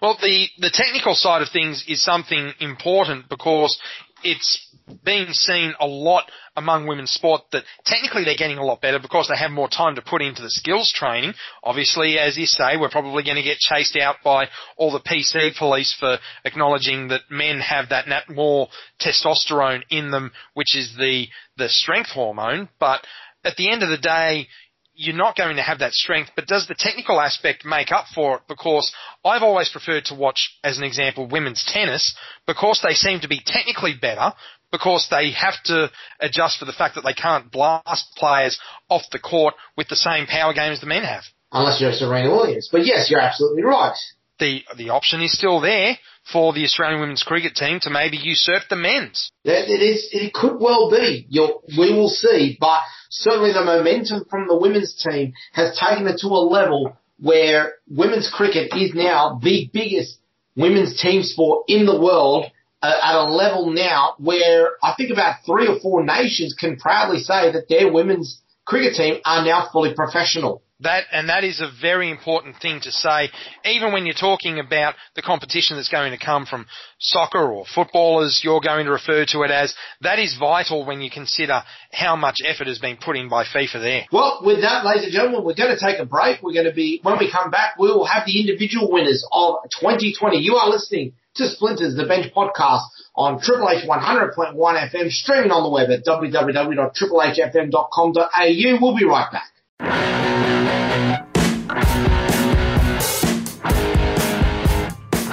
[0.00, 3.78] Well, the, the technical side of things is something important because
[4.22, 4.73] it's
[5.04, 9.28] being seen a lot among women's sport that technically they're getting a lot better because
[9.28, 11.32] they have more time to put into the skills training.
[11.62, 15.56] Obviously, as you say, we're probably going to get chased out by all the PC
[15.58, 18.68] police for acknowledging that men have that more
[19.00, 22.68] testosterone in them, which is the, the strength hormone.
[22.78, 23.06] But
[23.44, 24.48] at the end of the day,
[24.96, 28.36] you're not going to have that strength, but does the technical aspect make up for
[28.36, 28.42] it?
[28.48, 28.92] Because
[29.24, 32.16] I've always preferred to watch, as an example, women's tennis
[32.46, 34.32] because they seem to be technically better,
[34.74, 38.58] because they have to adjust for the fact that they can't blast players
[38.88, 41.22] off the court with the same power game as the men have.
[41.52, 42.68] Unless you're Serena Williams.
[42.72, 43.96] But yes, you're absolutely right.
[44.40, 45.96] The, the option is still there
[46.32, 49.30] for the Australian women's cricket team to maybe usurp the men's.
[49.44, 51.26] It is, it could well be.
[51.28, 56.18] You're, we will see, but certainly the momentum from the women's team has taken it
[56.22, 60.18] to a level where women's cricket is now the biggest
[60.56, 62.46] women's team sport in the world
[62.84, 67.52] at a level now where I think about three or four nations can proudly say
[67.52, 70.62] that their women's cricket team are now fully professional.
[70.80, 73.30] That and that is a very important thing to say,
[73.64, 76.66] even when you're talking about the competition that's going to come from
[76.98, 79.72] soccer or football, as you're going to refer to it as.
[80.00, 83.80] That is vital when you consider how much effort has been put in by FIFA
[83.80, 84.06] there.
[84.10, 86.42] Well, with that, ladies and gentlemen, we're going to take a break.
[86.42, 89.58] We're going to be when we come back, we will have the individual winners of
[89.80, 90.38] 2020.
[90.38, 92.82] You are listening to Splinters, the Bench podcast
[93.16, 98.78] on Triple H 100.1 FM, streaming on the web at www.triplehfm.com.au.
[98.80, 99.50] We'll be right back.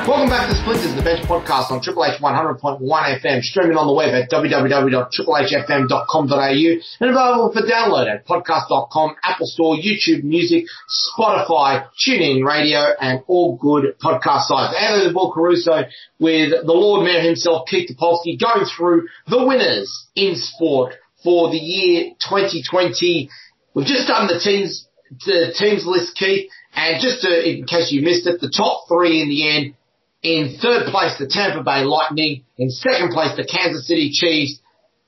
[0.07, 3.93] Welcome back to Splinters, the Bench podcast on Triple H 100.1 FM, streaming on the
[3.93, 12.43] web at www.triplehfm.com.au and available for download at podcast.com, Apple Store, YouTube Music, Spotify, TuneIn
[12.43, 14.73] Radio, and all good podcast sites.
[14.75, 15.83] Anthony the Bull Caruso
[16.19, 21.57] with the Lord Mayor himself, Keith Topolsky, going through the winners in sport for the
[21.57, 23.29] year 2020.
[23.75, 24.87] We've just done the teams,
[25.27, 29.21] the teams list, Keith, and just to, in case you missed it, the top three
[29.21, 29.75] in the end
[30.23, 32.43] in third place, the Tampa Bay Lightning.
[32.57, 34.59] In second place, the Kansas City Chiefs.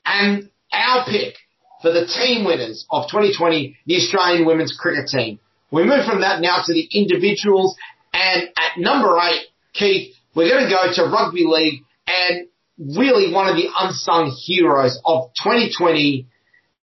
[0.06, 1.36] And our pick
[1.82, 5.40] for the team winners of 2020, the Australian women's cricket team.
[5.72, 7.76] We move from that now to the individuals.
[8.14, 12.48] And at number eight, Keith, we're going to go to rugby league and
[12.78, 16.28] really one of the unsung heroes of 2020.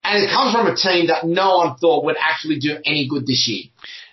[0.03, 3.27] And it comes from a team that no one thought would actually do any good
[3.27, 3.71] this year.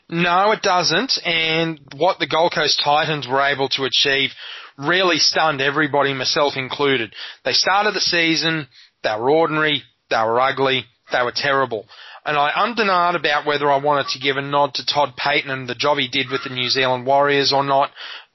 [0.10, 1.20] No, it doesn't.
[1.26, 4.32] And what the Gold Coast Titans were able to achieve
[4.78, 7.13] really stunned everybody, myself included.
[7.43, 8.67] They started the season,
[9.04, 11.86] they were ordinary, they were ugly, they were terrible.
[12.26, 15.67] And I undenied about whether I wanted to give a nod to Todd Payten and
[15.67, 17.89] the job he did with the New Zealand Warriors or not,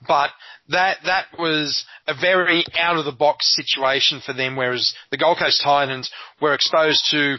[0.07, 0.31] but
[0.69, 5.39] that that was a very out of the box situation for them, whereas the Gold
[5.39, 7.37] Coast Titans were exposed to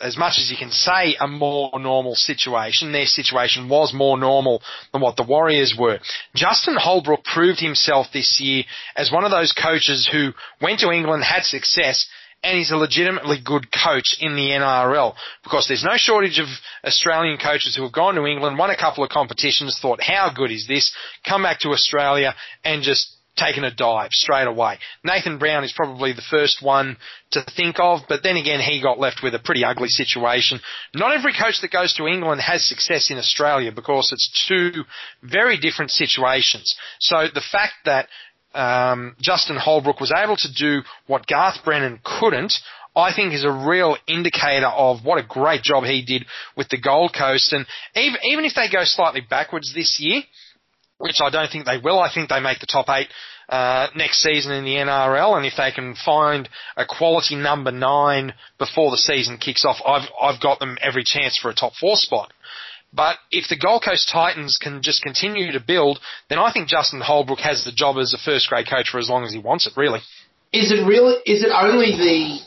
[0.00, 4.62] as much as you can say a more normal situation, their situation was more normal
[4.92, 5.98] than what the Warriors were.
[6.34, 8.64] Justin Holbrook proved himself this year
[8.96, 12.06] as one of those coaches who went to England, had success,
[12.42, 16.46] and he's a legitimately good coach in the NRL because there's no shortage of
[16.84, 20.52] Australian coaches who have gone to England, won a couple of competitions, thought, how good
[20.52, 20.94] is this?
[21.28, 22.34] Come back to Australia
[22.64, 24.78] and just taken a dive straight away.
[25.04, 26.96] Nathan Brown is probably the first one
[27.32, 30.60] to think of, but then again, he got left with a pretty ugly situation.
[30.94, 34.84] Not every coach that goes to England has success in Australia because it's two
[35.22, 36.76] very different situations.
[37.00, 38.08] So the fact that
[38.54, 42.52] um, Justin Holbrook was able to do what Garth Brennan couldn't,
[42.96, 46.80] I think is a real indicator of what a great job he did with the
[46.80, 47.52] Gold Coast.
[47.52, 50.22] And even, even if they go slightly backwards this year,
[50.98, 51.98] which I don't think they will.
[51.98, 53.08] I think they make the top eight
[53.48, 58.34] uh, next season in the NRL, and if they can find a quality number nine
[58.58, 61.96] before the season kicks off, I've I've got them every chance for a top four
[61.96, 62.32] spot.
[62.92, 67.00] But if the Gold Coast Titans can just continue to build, then I think Justin
[67.00, 69.66] Holbrook has the job as a first grade coach for as long as he wants
[69.66, 69.74] it.
[69.76, 70.00] Really.
[70.52, 71.16] Is it really?
[71.26, 72.40] Is it only the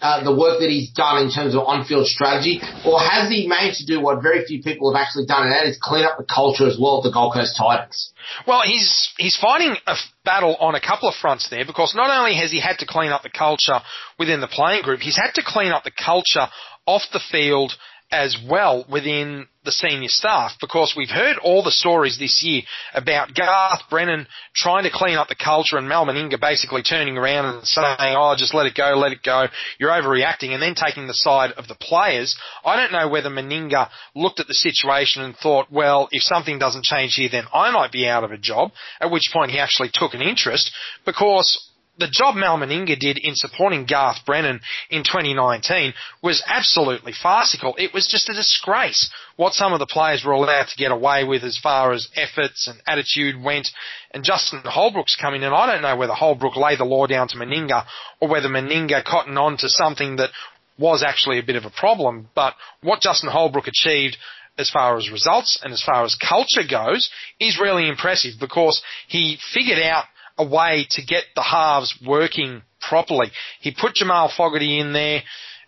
[0.00, 3.78] uh, the work that he's done in terms of on-field strategy, or has he managed
[3.78, 6.24] to do what very few people have actually done, and that is clean up the
[6.24, 8.12] culture as well at the Gold Coast Titans?
[8.46, 12.36] Well, he's he's fighting a battle on a couple of fronts there because not only
[12.36, 13.80] has he had to clean up the culture
[14.18, 16.46] within the playing group, he's had to clean up the culture
[16.86, 17.72] off the field
[18.10, 22.62] as well within the senior staff because we've heard all the stories this year
[22.94, 27.44] about Garth Brennan trying to clean up the culture and Mal Meninga basically turning around
[27.44, 29.46] and saying, oh, just let it go, let it go,
[29.78, 32.34] you're overreacting, and then taking the side of the players.
[32.64, 36.84] I don't know whether Meninga looked at the situation and thought, well, if something doesn't
[36.84, 39.90] change here, then I might be out of a job, at which point he actually
[39.92, 40.72] took an interest
[41.04, 41.67] because
[41.98, 47.74] the job Mal Meninga did in supporting Garth Brennan in 2019 was absolutely farcical.
[47.76, 51.24] It was just a disgrace what some of the players were allowed to get away
[51.24, 53.68] with as far as efforts and attitude went.
[54.12, 55.52] And Justin Holbrook's coming in.
[55.52, 57.84] I don't know whether Holbrook laid the law down to Meninga
[58.20, 60.30] or whether Meninga cottoned on to something that
[60.78, 62.28] was actually a bit of a problem.
[62.34, 64.16] But what Justin Holbrook achieved
[64.56, 69.38] as far as results and as far as culture goes is really impressive because he
[69.52, 70.04] figured out
[70.38, 73.30] a way to get the halves working properly.
[73.60, 75.22] He put Jamal Fogarty in there,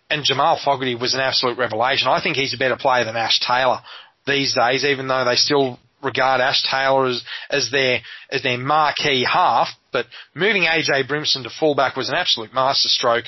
[0.09, 2.07] and Jamal Fogarty was an absolute revelation.
[2.07, 3.81] I think he's a better player than Ash Taylor
[4.25, 7.99] these days, even though they still regard Ash Taylor as, as their
[8.29, 9.67] as their marquee half.
[9.91, 13.25] But moving AJ Brimson to fullback was an absolute masterstroke.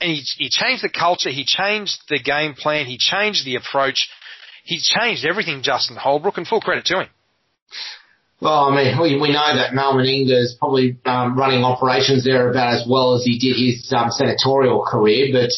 [0.00, 4.08] And he, he changed the culture, he changed the game plan, he changed the approach,
[4.64, 7.08] he changed everything, Justin Holbrook, and full credit to him.
[8.44, 12.50] Well, I mean, we, we know that Mal Meninga is probably um, running operations there
[12.50, 15.48] about as well as he did his um, senatorial career, but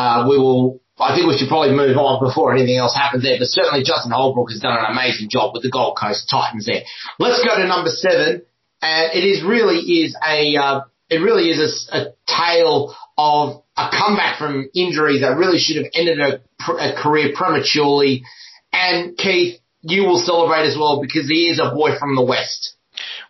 [0.00, 0.80] uh, we will.
[1.00, 3.38] I think we should probably move on before anything else happens there.
[3.38, 6.82] But certainly Justin Holbrook has done an amazing job with the Gold Coast Titans there.
[7.18, 8.42] Let's go to number seven,
[8.82, 10.80] and it is really is a uh,
[11.10, 11.58] it really is
[11.90, 16.38] a, a tale of a comeback from injury that really should have ended a,
[16.70, 18.22] a career prematurely.
[18.72, 22.74] And Keith, you will celebrate as well because he is a boy from the West.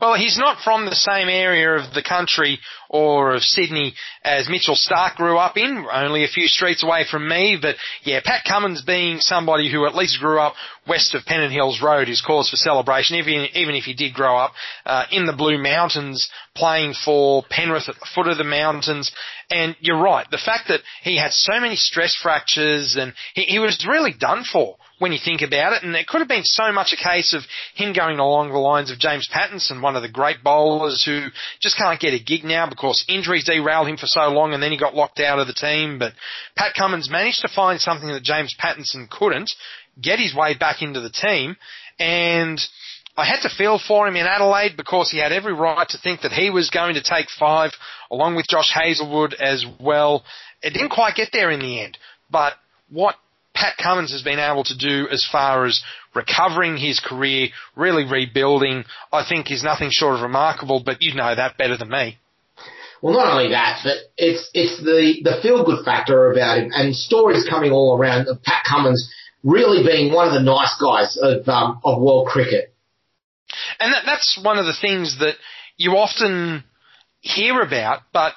[0.00, 4.76] Well, he's not from the same area of the country or of Sydney as Mitchell
[4.76, 7.58] Starc grew up in, only a few streets away from me.
[7.60, 10.54] But yeah, Pat Cummins being somebody who at least grew up
[10.86, 14.38] west of Pennant Hills Road is cause for celebration, even, even if he did grow
[14.38, 14.52] up
[14.86, 19.12] uh, in the Blue Mountains playing for Penrith at the foot of the mountains.
[19.50, 23.58] And you're right, the fact that he had so many stress fractures and he, he
[23.58, 25.82] was really done for when you think about it.
[25.82, 27.42] And it could have been so much a case of
[27.74, 31.28] him going along the lines of James Pattinson, one of the great bowlers who
[31.60, 34.72] just can't get a gig now because injuries derailed him for so long and then
[34.72, 35.98] he got locked out of the team.
[35.98, 36.12] But
[36.56, 39.52] Pat Cummins managed to find something that James Pattinson couldn't,
[40.00, 41.56] get his way back into the team
[41.98, 42.60] and
[43.18, 46.20] I had to feel for him in Adelaide because he had every right to think
[46.20, 47.72] that he was going to take five
[48.12, 50.24] along with Josh Hazlewood as well.
[50.62, 51.98] It didn't quite get there in the end,
[52.30, 52.52] but
[52.88, 53.16] what
[53.58, 55.82] Pat Cummins has been able to do as far as
[56.14, 61.34] recovering his career, really rebuilding, I think is nothing short of remarkable, but you know
[61.34, 62.18] that better than me.
[63.02, 66.94] Well, not only that, but it's it's the the feel good factor about him, and
[66.94, 69.12] stories coming all around of Pat Cummins
[69.44, 72.74] really being one of the nice guys of um, of world cricket.
[73.80, 75.34] And that, that's one of the things that
[75.76, 76.64] you often
[77.20, 78.34] hear about, but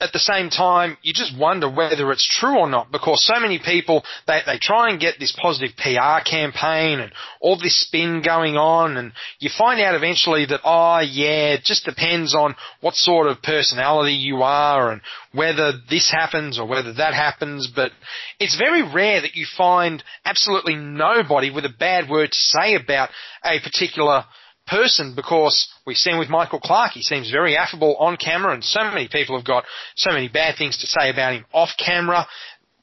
[0.00, 3.58] at the same time, you just wonder whether it's true or not because so many
[3.58, 8.56] people, they, they try and get this positive PR campaign and all this spin going
[8.56, 13.26] on and you find out eventually that, oh yeah, it just depends on what sort
[13.26, 15.00] of personality you are and
[15.32, 17.90] whether this happens or whether that happens, but
[18.38, 23.10] it's very rare that you find absolutely nobody with a bad word to say about
[23.44, 24.24] a particular
[24.68, 28.82] person because we've seen with Michael Clarke, he seems very affable on camera and so
[28.84, 29.64] many people have got
[29.96, 32.26] so many bad things to say about him off camera.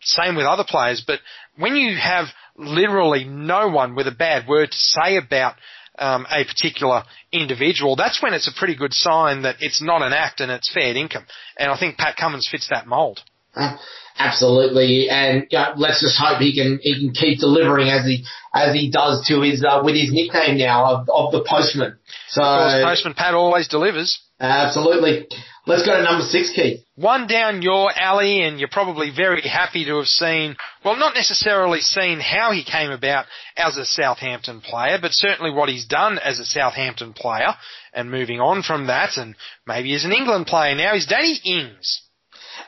[0.01, 1.19] Same with other players, but
[1.57, 2.27] when you have
[2.57, 5.55] literally no one with a bad word to say about
[5.97, 10.13] um, a particular individual, that's when it's a pretty good sign that it's not an
[10.13, 11.25] act and it's fair income.
[11.57, 13.21] And I think Pat Cummins fits that mould.
[14.17, 18.23] Absolutely, and you know, let's just hope he can he can keep delivering as he
[18.53, 21.97] as he does to his uh, with his nickname now of, of the postman.
[22.29, 24.21] So course, postman Pat always delivers.
[24.39, 25.27] Absolutely.
[25.67, 26.81] Let's go to number six, Keith.
[26.95, 31.79] One down your alley, and you're probably very happy to have seen, well, not necessarily
[31.79, 33.25] seen how he came about
[33.57, 37.55] as a Southampton player, but certainly what he's done as a Southampton player,
[37.93, 39.35] and moving on from that, and
[39.65, 42.01] maybe as an England player now, is Danny Ings.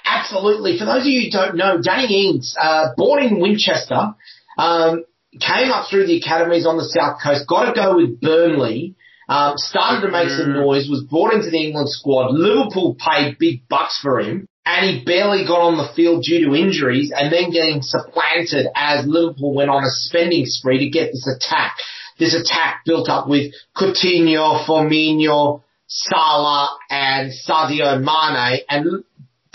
[0.05, 0.77] Absolutely.
[0.77, 4.15] For those of you who don't know, Danny Ings, uh, born in Winchester,
[4.57, 5.03] um,
[5.39, 8.95] came up through the academies on the south coast, got to go with Burnley,
[9.29, 10.65] um, started to make some mm.
[10.65, 12.31] noise, was brought into the England squad.
[12.31, 16.55] Liverpool paid big bucks for him, and he barely got on the field due to
[16.55, 21.27] injuries, and then getting supplanted as Liverpool went on a spending spree to get this
[21.27, 21.75] attack.
[22.17, 29.03] This attack built up with Coutinho, Firmino, Salah, and Sadio Mane, and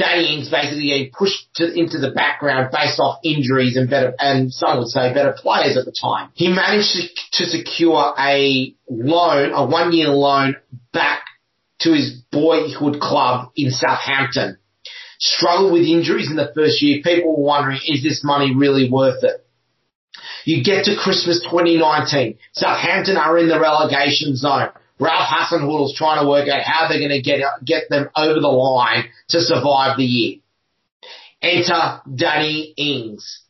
[0.01, 4.79] Ings basically getting pushed to, into the background based off injuries and better, and some
[4.79, 6.31] would say better players at the time.
[6.35, 10.57] He managed to, to secure a loan, a one year loan
[10.93, 11.25] back
[11.81, 14.59] to his boyhood club in Southampton.
[15.19, 17.01] Struggled with injuries in the first year.
[17.03, 19.47] People were wondering, is this money really worth it?
[20.45, 22.39] You get to Christmas 2019.
[22.53, 24.71] Southampton are in the relegation zone.
[25.03, 28.49] Ralph Hasenhüttl's trying to work out how they're going to get get them over the
[28.49, 30.39] line to survive the year.
[31.43, 33.41] Enter Danny Ings.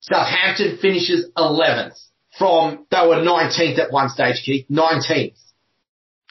[0.00, 1.98] Southampton finishes 11th
[2.38, 5.34] from, they were 19th at one stage, Keith, 19th.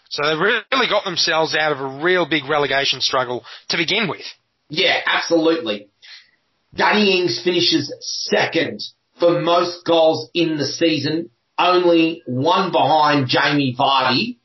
[0.09, 4.21] So they really got themselves out of a real big relegation struggle to begin with.
[4.69, 5.89] Yeah, absolutely.
[6.73, 8.81] Danny Ings finishes second
[9.19, 14.37] for most goals in the season only one behind Jamie Vardy.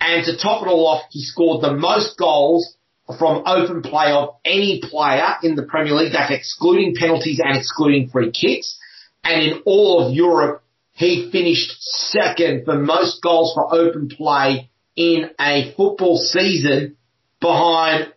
[0.00, 2.76] And to top it all off, he scored the most goals
[3.18, 6.12] from open play of any player in the Premier League.
[6.12, 8.78] That's excluding penalties and excluding free kicks.
[9.24, 10.62] And in all of Europe,
[10.92, 16.96] he finished second for most goals for open play in a football season
[17.40, 18.12] behind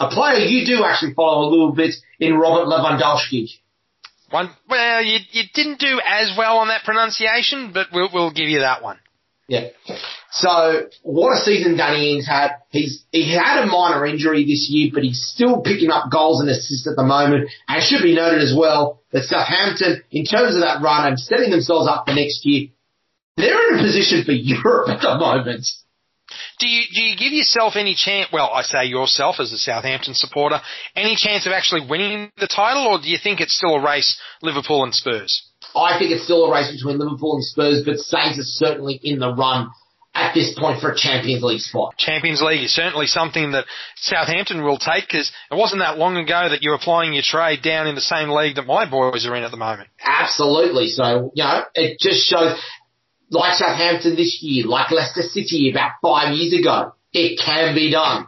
[0.00, 3.50] a player you do actually follow a little bit in Robert Lewandowski.
[4.32, 8.48] One, well, you, you didn't do as well on that pronunciation, but we'll, we'll give
[8.48, 8.98] you that one.
[9.46, 9.68] Yeah.
[10.30, 12.52] So what a season Danny Ings had.
[12.70, 16.48] He's he had a minor injury this year, but he's still picking up goals and
[16.48, 17.50] assists at the moment.
[17.68, 21.20] And it should be noted as well that Southampton, in terms of that run and
[21.20, 22.68] setting themselves up for next year,
[23.36, 25.66] they're in a position for Europe at the moment.
[26.62, 28.28] Do you do you give yourself any chance?
[28.32, 30.60] Well, I say yourself as a Southampton supporter,
[30.94, 34.16] any chance of actually winning the title, or do you think it's still a race
[34.42, 35.42] Liverpool and Spurs?
[35.74, 39.18] I think it's still a race between Liverpool and Spurs, but Saints are certainly in
[39.18, 39.70] the run
[40.14, 41.96] at this point for a Champions League spot.
[41.96, 43.64] Champions League is certainly something that
[43.96, 47.62] Southampton will take because it wasn't that long ago that you were applying your trade
[47.62, 49.88] down in the same league that my boys are in at the moment.
[50.04, 50.88] Absolutely.
[50.88, 52.56] So, you know, it just shows,
[53.32, 58.26] like Southampton this year, like Leicester City about five years ago, it can be done.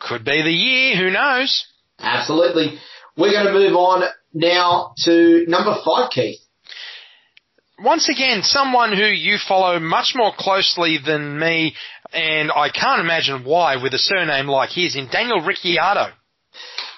[0.00, 1.64] Could be the year, who knows?
[2.00, 2.78] Absolutely.
[3.16, 4.02] We're going to move on
[4.34, 6.40] now to number five, Keith
[7.82, 11.74] once again, someone who you follow much more closely than me,
[12.12, 16.12] and I can't imagine why with a surname like his, in Daniel Ricciardo.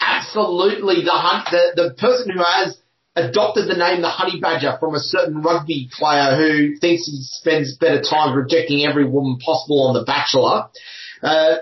[0.01, 2.77] Absolutely, the hunt, the, the person who has
[3.17, 7.77] adopted the name the Honey Badger from a certain rugby player who thinks he spends
[7.77, 10.69] better time rejecting every woman possible on The Bachelor.
[11.23, 11.57] Uh,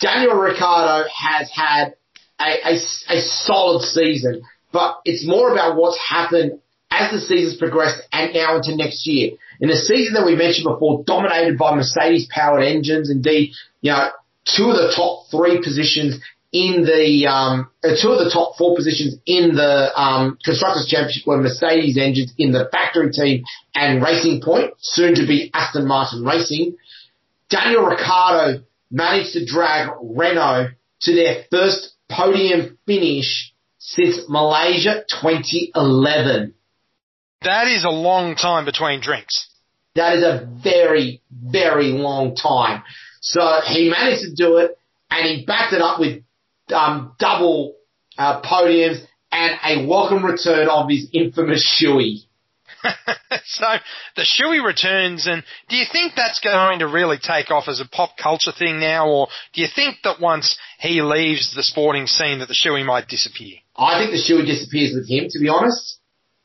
[0.00, 1.94] Daniel Ricciardo has had
[2.40, 4.42] a, a, a solid season,
[4.72, 9.32] but it's more about what's happened as the season's progressed and now into next year.
[9.60, 14.08] In a season that we mentioned before, dominated by Mercedes powered engines, indeed, you know,
[14.44, 16.20] two of the top three positions
[16.56, 21.26] in the um, uh, two of the top four positions in the um, constructors championship
[21.26, 23.44] were Mercedes engines in the factory team
[23.74, 26.76] and Racing Point, soon to be Aston Martin Racing.
[27.50, 30.70] Daniel Ricciardo managed to drag Renault
[31.02, 36.54] to their first podium finish since Malaysia 2011.
[37.42, 39.50] That is a long time between drinks.
[39.94, 42.82] That is a very, very long time.
[43.20, 44.78] So he managed to do it
[45.10, 46.22] and he backed it up with
[46.72, 47.76] um, double
[48.18, 52.24] uh, podiums and a welcome return of his infamous shoey.
[53.44, 53.66] so
[54.16, 57.84] the shoey returns, and do you think that's going to really take off as a
[57.84, 62.38] pop culture thing now, or do you think that once he leaves the sporting scene
[62.40, 63.56] that the shoey might disappear?
[63.76, 65.98] I think the shoey disappears with him, to be honest.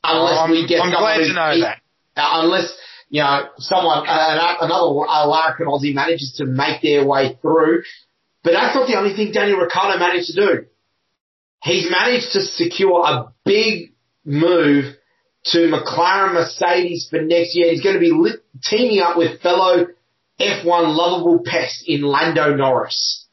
[0.04, 1.78] Unless I'm, we get I'm glad to know that.
[2.16, 2.76] Uh, unless
[3.08, 7.82] you know someone, uh, another uh, Larkin Aussie manages to make their way through.
[8.42, 10.66] But that's not the only thing Daniel Ricciardo managed to do.
[11.62, 13.92] He's managed to secure a big
[14.24, 14.94] move
[15.44, 17.70] to McLaren Mercedes for next year.
[17.70, 19.86] He's going to be lit, teaming up with fellow
[20.40, 23.26] F1 lovable pest in Lando Norris.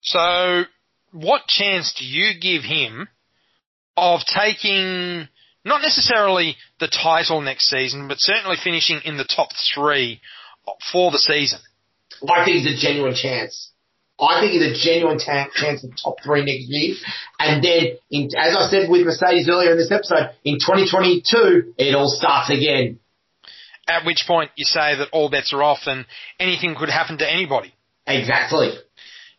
[0.00, 0.62] So,
[1.12, 3.08] what chance do you give him
[3.96, 5.28] of taking
[5.64, 10.20] not necessarily the title next season, but certainly finishing in the top three
[10.92, 11.60] for the season.
[12.28, 13.67] I think it's a genuine chance.
[14.20, 16.96] I think it's a genuine ta- chance of top three next year.
[17.38, 21.94] And then, in, as I said with Mercedes earlier in this episode, in 2022, it
[21.94, 22.98] all starts again.
[23.86, 26.04] At which point you say that all bets are off and
[26.38, 27.72] anything could happen to anybody.
[28.06, 28.72] Exactly.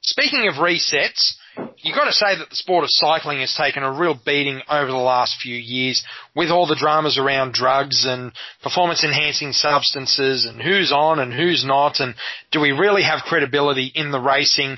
[0.01, 1.35] Speaking of resets,
[1.77, 4.87] you've got to say that the sport of cycling has taken a real beating over
[4.87, 6.03] the last few years
[6.35, 8.31] with all the dramas around drugs and
[8.61, 12.15] performance enhancing substances and who's on and who's not and
[12.51, 14.77] do we really have credibility in the racing.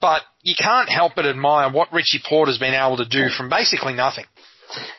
[0.00, 3.94] But you can't help but admire what Richie Porter's been able to do from basically
[3.94, 4.24] nothing.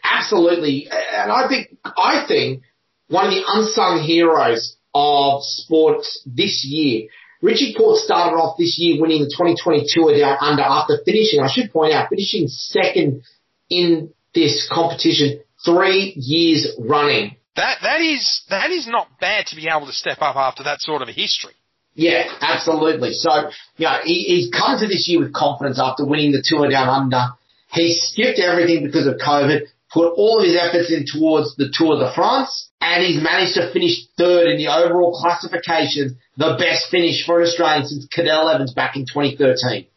[0.04, 0.88] Absolutely.
[0.90, 2.64] And I think, I think
[3.08, 7.08] one of the unsung heroes of sports this year
[7.42, 11.48] Richie Porte started off this year winning the 2022 Tour Down Under after finishing, I
[11.52, 13.24] should point out, finishing second
[13.70, 17.36] in this competition three years running.
[17.56, 20.80] That that is that is not bad to be able to step up after that
[20.80, 21.54] sort of a history.
[21.96, 23.14] Yeah, absolutely.
[23.14, 26.70] So, you know, he, he's come to this year with confidence after winning the Tour
[26.70, 27.30] Down Under.
[27.72, 29.64] He skipped everything because of COVID,
[29.98, 33.74] put all of his efforts in towards the Tour de France, and he's managed to
[33.74, 38.74] finish third in the overall classification, the best finish for an Australian since Cadel Evans
[38.74, 39.88] back in 2013.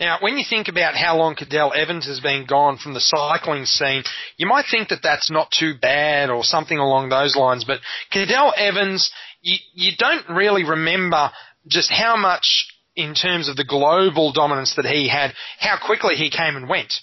[0.00, 3.64] Now, when you think about how long Cadel Evans has been gone from the cycling
[3.64, 4.02] scene,
[4.36, 7.80] you might think that that's not too bad or something along those lines, but
[8.12, 9.10] Cadel Evans,
[9.40, 11.30] you, you don't really remember
[11.68, 12.66] just how much
[12.96, 16.94] in terms of the global dominance that he had, how quickly he came and went.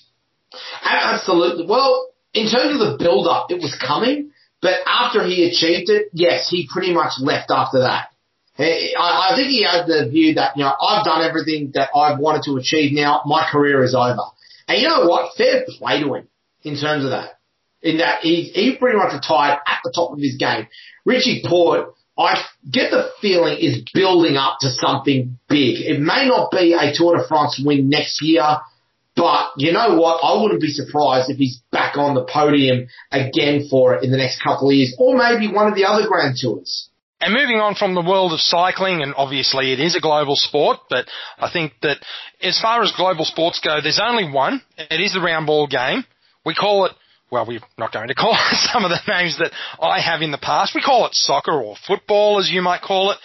[0.83, 1.65] Absolutely.
[1.67, 4.31] Well, in terms of the build up, it was coming,
[4.61, 8.09] but after he achieved it, yes, he pretty much left after that.
[8.57, 12.43] I, think he had the view that, you know, I've done everything that I've wanted
[12.43, 14.21] to achieve now, my career is over.
[14.67, 15.35] And you know what?
[15.35, 16.27] Fair play to him
[16.63, 17.39] in terms of that.
[17.81, 20.67] In that he, he pretty much retired at the top of his game.
[21.05, 25.81] Richie Porte, I get the feeling is building up to something big.
[25.81, 28.57] It may not be a Tour de France win next year,
[29.15, 30.19] but you know what?
[30.23, 34.17] I wouldn't be surprised if he's back on the podium again for it in the
[34.17, 36.89] next couple of years, or maybe one of the other Grand Tours.
[37.21, 40.79] And moving on from the world of cycling, and obviously it is a global sport,
[40.89, 41.07] but
[41.39, 41.97] I think that
[42.41, 44.61] as far as global sports go, there's only one.
[44.77, 46.03] It is the round ball game.
[46.45, 46.91] We call it,
[47.31, 49.51] well, we're not going to call it some of the names that
[49.81, 50.75] I have in the past.
[50.75, 53.17] We call it soccer or football, as you might call it.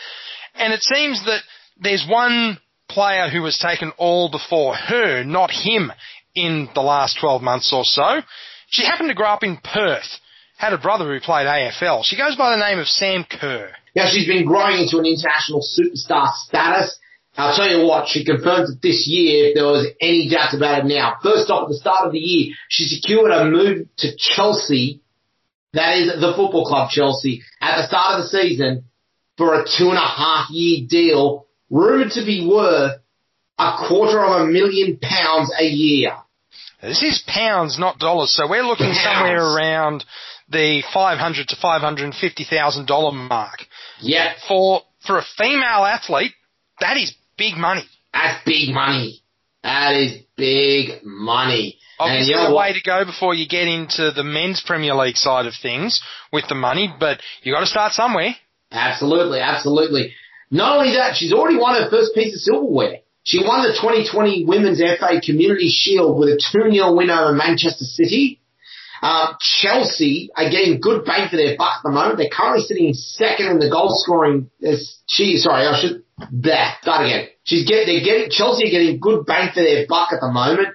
[0.54, 1.40] And it seems that
[1.80, 2.58] there's one
[2.92, 5.92] player who has taken all before her, not him,
[6.34, 8.20] in the last 12 months or so.
[8.68, 10.20] She happened to grow up in Perth,
[10.56, 12.04] had a brother who played AFL.
[12.04, 13.70] She goes by the name of Sam Kerr.
[13.96, 16.98] Now she's been growing into an international superstar status.
[17.36, 20.84] I'll tell you what, she confirmed it this year if there was any doubts about
[20.84, 21.16] it now.
[21.22, 25.00] First off, at the start of the year, she secured a move to Chelsea,
[25.72, 28.84] that is the football club Chelsea, at the start of the season
[29.36, 33.00] for a two and a half year deal, rumored to be worth
[33.58, 36.16] a quarter of a million pounds a year.
[36.82, 39.02] This is pounds, not dollars, so we're looking pounds.
[39.02, 40.04] somewhere around
[40.48, 43.60] the five hundred to five hundred and fifty thousand dollar mark.
[44.00, 44.32] Yeah.
[44.48, 46.32] For for a female athlete,
[46.80, 47.86] that is big money.
[48.12, 49.22] That's big money.
[49.62, 51.78] That is big money.
[51.98, 55.16] Obviously, you know a way to go before you get into the men's Premier League
[55.16, 56.00] side of things
[56.32, 58.34] with the money, but you got to start somewhere.
[58.72, 60.14] Absolutely, absolutely.
[60.50, 62.98] Not only that, she's already won her first piece of silverware.
[63.22, 68.40] She won the 2020 Women's FA Community Shield with a 2-0 win over Manchester City.
[69.02, 72.18] Um, Chelsea are getting good bang for their buck at the moment.
[72.18, 74.50] They're currently sitting second in the goal scoring.
[75.06, 77.28] She, sorry, I should, there, start again.
[77.44, 80.68] She's get, they're getting, Chelsea are getting good bang for their buck at the moment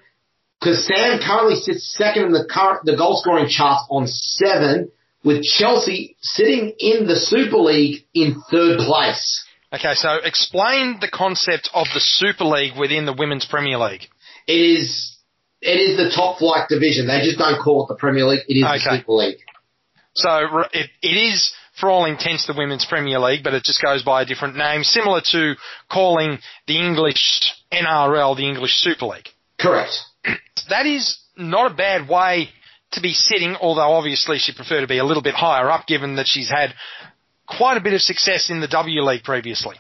[0.60, 4.92] because Sam currently sits second in the current, the goal scoring charts on seven
[5.24, 9.45] with Chelsea sitting in the Super League in third place.
[9.76, 14.08] Okay, so explain the concept of the Super League within the Women's Premier League.
[14.48, 15.18] It is
[15.62, 17.08] it is the top flight division.
[17.08, 18.42] They just don't call it the Premier League.
[18.48, 18.78] It is okay.
[18.78, 19.38] the Super League.
[20.14, 24.02] So it, it is, for all intents, the Women's Premier League, but it just goes
[24.02, 25.56] by a different name, similar to
[25.92, 29.28] calling the English NRL the English Super League.
[29.60, 29.92] Correct.
[30.68, 32.50] That is not a bad way
[32.94, 36.16] to be sitting, although obviously she'd prefer to be a little bit higher up, given
[36.16, 36.74] that she's had
[37.48, 39.76] quite a bit of success in the W League previously.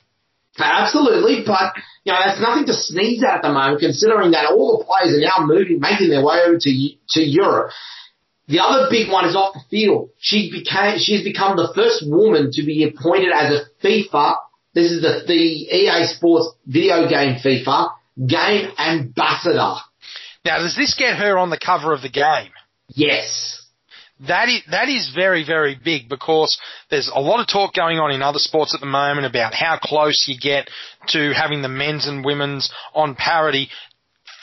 [0.57, 1.73] Absolutely, but
[2.05, 5.15] you know that's nothing to sneeze at at the moment, considering that all the players
[5.15, 7.71] are now moving, making their way over to to Europe.
[8.47, 10.11] The other big one is off the field.
[10.19, 14.37] She became she's become the first woman to be appointed as a FIFA.
[14.73, 17.89] This is the the EA Sports video game FIFA
[18.25, 19.75] game ambassador.
[20.45, 22.51] Now, does this get her on the cover of the game?
[22.89, 23.54] Yes.
[24.21, 26.57] That is, that is very, very big because
[26.89, 29.77] there's a lot of talk going on in other sports at the moment about how
[29.81, 30.69] close you get
[31.09, 33.69] to having the men's and women's on parity.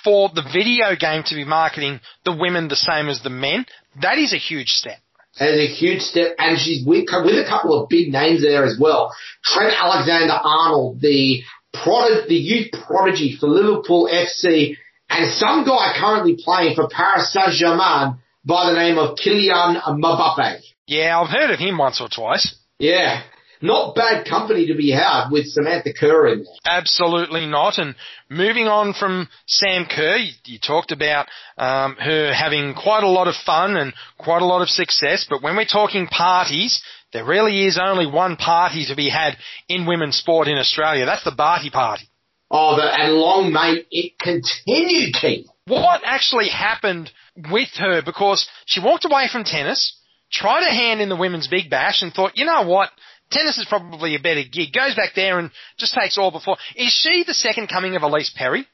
[0.05, 3.65] For the video game to be marketing the women the same as the men,
[4.03, 4.99] that is a huge step.
[5.39, 8.65] That is a huge step, and she's with, with a couple of big names there
[8.65, 9.15] as well.
[9.43, 11.43] Trent Alexander-Arnold, the
[11.73, 14.77] prod, the youth prodigy for Liverpool FC,
[15.09, 20.61] and some guy currently playing for Paris Saint-Germain by the name of Kylian Mbappe.
[20.87, 22.55] Yeah, I've heard of him once or twice.
[22.79, 23.23] Yeah.
[23.65, 26.55] Not bad company to be had with Samantha Kerr in there.
[26.65, 27.79] Absolutely not.
[27.79, 27.95] And
[28.29, 33.29] moving on from Sam Kerr, you, you talked about um, her having quite a lot
[33.29, 35.27] of fun and quite a lot of success.
[35.31, 36.83] But when we're talking parties,
[37.13, 39.37] there really is only one party to be had
[39.69, 41.07] in women's sport in Australia.
[41.07, 42.09] That's the Barty Party.
[42.51, 45.47] Oh, the, and long may it continue, Keith.
[45.67, 49.99] What actually happened with her because she walked away from tennis,
[50.31, 52.91] tried her hand in the women's big bash and thought, you know what?
[53.31, 54.73] Tennis is probably a better gig.
[54.73, 56.57] Goes back there and just takes all before.
[56.77, 58.67] Is she the second coming of Ellyse Perry?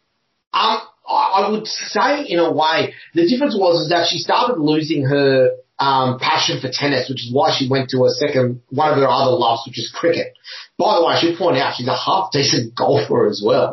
[0.53, 5.05] Um, I would say in a way, the difference was is that she started losing
[5.05, 8.99] her um, passion for tennis, which is why she went to her second, one of
[8.99, 10.35] her other loves, which is cricket.
[10.77, 13.73] By the way, I should point out she's a half decent golfer as well.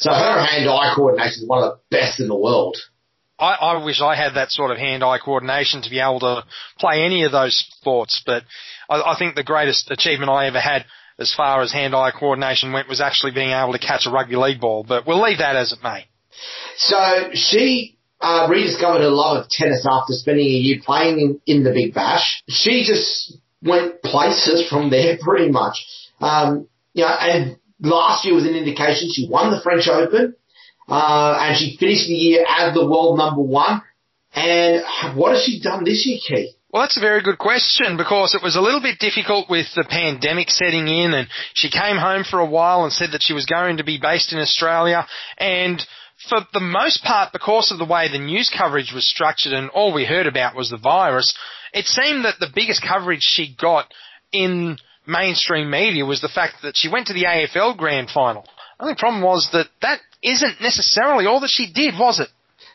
[0.00, 2.76] So her hand-eye coordination is one of the best in the world.
[3.38, 6.44] I, I wish I had that sort of hand-eye coordination to be able to
[6.78, 8.44] play any of those sports, but
[8.88, 10.86] I, I think the greatest achievement I ever had
[11.18, 14.60] as far as hand-eye coordination went was actually being able to catch a rugby league
[14.60, 14.84] ball.
[14.86, 16.06] But we'll leave that as it may.
[16.76, 21.64] So she uh, rediscovered her love of tennis after spending a year playing in, in
[21.64, 22.42] the Big Bash.
[22.48, 25.78] She just went places from there pretty much.
[26.20, 30.34] Um, you know, and last year was an indication she won the French Open,
[30.88, 33.82] uh, and she finished the year as the world number one.
[34.34, 34.84] And
[35.16, 36.54] what has she done this year, Keith?
[36.70, 39.84] Well, that's a very good question because it was a little bit difficult with the
[39.88, 43.46] pandemic setting in and she came home for a while and said that she was
[43.46, 45.06] going to be based in Australia
[45.38, 45.82] and
[46.28, 49.92] for the most part, because of the way the news coverage was structured and all
[49.92, 51.36] we heard about was the virus,
[51.72, 53.92] it seemed that the biggest coverage she got
[54.32, 58.42] in mainstream media was the fact that she went to the AFL Grand Final.
[58.78, 62.28] The only problem was that that isn't necessarily all that she did, was it?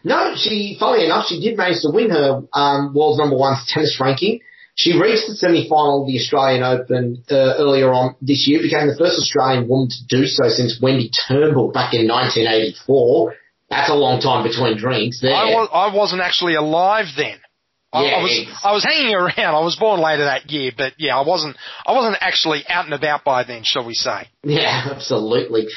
[0.04, 4.00] No, she, funnily enough, she did manage to win her um, world's number one tennis
[4.00, 4.39] ranking.
[4.76, 8.96] She reached the semi-final of the Australian Open uh, earlier on this year, became the
[8.96, 13.36] first Australian woman to do so since Wendy Turnbull back in 1984.
[13.70, 15.36] That's a long time between drinks there.
[15.36, 17.39] I, was, I wasn't actually alive then.
[17.94, 19.38] I, Yeah, I was I was hanging around.
[19.56, 22.94] I was born later that year, but yeah, I wasn't I wasn't actually out and
[22.94, 24.30] about by then, shall we say?
[24.44, 25.68] Yeah, absolutely.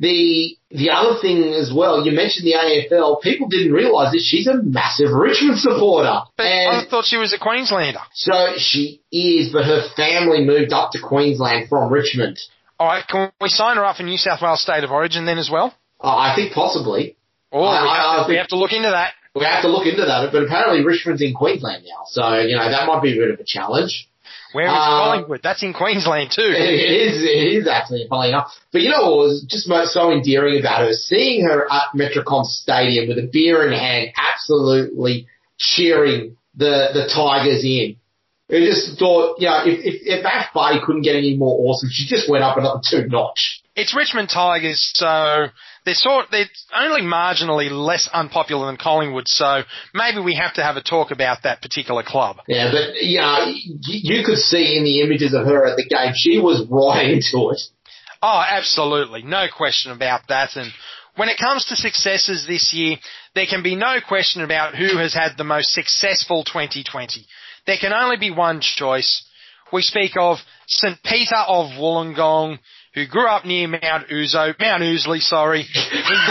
[0.00, 3.22] The the other thing as well, you mentioned the AFL.
[3.22, 4.26] People didn't realise this.
[4.28, 8.00] She's a massive Richmond supporter, But and I thought she was a Queenslander.
[8.12, 9.52] so she is.
[9.52, 12.38] But her family moved up to Queensland from Richmond.
[12.78, 15.38] All right, can we sign her up for New South Wales State of Origin then
[15.38, 15.72] as well?
[16.02, 17.16] Uh, I think possibly.
[17.52, 19.12] Oh, I- we, have I to, we think- have to look into that.
[19.34, 22.68] We have to look into that, but apparently Richmond's in Queensland now, so you know
[22.70, 24.08] that might be a bit of a challenge.
[24.52, 25.40] Where is Uh, Collingwood?
[25.42, 26.42] That's in Queensland too.
[26.54, 28.52] It is, it is actually funny enough.
[28.72, 30.92] But you know what was just most so endearing about her?
[30.92, 35.26] Seeing her at Metricon Stadium with a beer in hand, absolutely
[35.56, 37.96] cheering the, the Tigers in.
[38.50, 41.88] I just thought, you know, if, if, if Ash Barty couldn't get any more awesome,
[41.90, 43.62] she just went up another two notch.
[43.74, 45.46] It's Richmond Tigers, so
[45.84, 49.28] they're sort they're only marginally less unpopular than Collingwood.
[49.28, 49.62] So
[49.94, 52.36] maybe we have to have a talk about that particular club.
[52.46, 55.84] Yeah, but, you know, you, you could see in the images of her at the
[55.84, 57.60] game, she was right into it.
[58.22, 59.22] Oh, absolutely.
[59.22, 60.54] No question about that.
[60.54, 60.70] And
[61.16, 62.96] when it comes to successes this year,
[63.34, 67.26] there can be no question about who has had the most successful 2020.
[67.66, 69.24] There can only be one choice.
[69.72, 71.02] We speak of St.
[71.02, 72.58] Peter of Wollongong,
[72.94, 75.62] who grew up near Mount Uzo, Mount Ousley, sorry.
[75.62, 75.80] He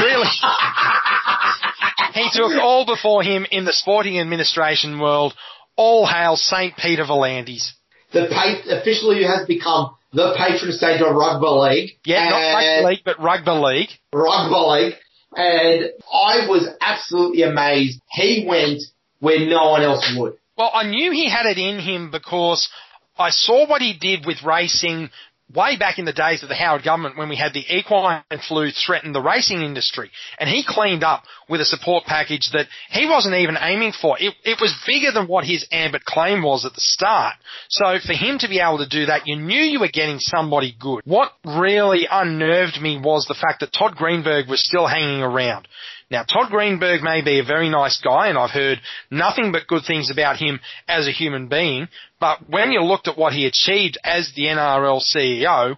[0.04, 0.28] really,
[2.14, 5.34] he took all before him in the sporting administration world.
[5.76, 6.76] All hail St.
[6.78, 7.72] Peter V'landys.
[8.12, 11.90] The pa- officially has become the patron saint of rugby league.
[12.06, 13.90] Yeah, not rugby league, but rugby league.
[14.14, 14.94] rugby league,
[15.36, 18.02] and I was absolutely amazed.
[18.12, 18.84] He went
[19.20, 20.34] where no one else would.
[20.58, 22.70] Well, I knew he had it in him because
[23.18, 25.10] I saw what he did with racing
[25.54, 28.70] way back in the days of the Howard government when we had the equine flu
[28.72, 30.12] threaten the racing industry.
[30.40, 34.18] And he cleaned up with a support package that he wasn't even aiming for.
[34.20, 37.36] It, it was bigger than what his ambit claim was at the start.
[37.70, 40.76] So for him to be able to do that, you knew you were getting somebody
[40.80, 41.02] good.
[41.06, 45.68] What really unnerved me was the fact that Todd Greenberg was still hanging around.
[46.12, 49.84] Now, Todd Greenberg may be a very nice guy, and I've heard nothing but good
[49.88, 51.88] things about him as a human being,
[52.20, 55.78] but when you looked at what he achieved as the NRL CEO,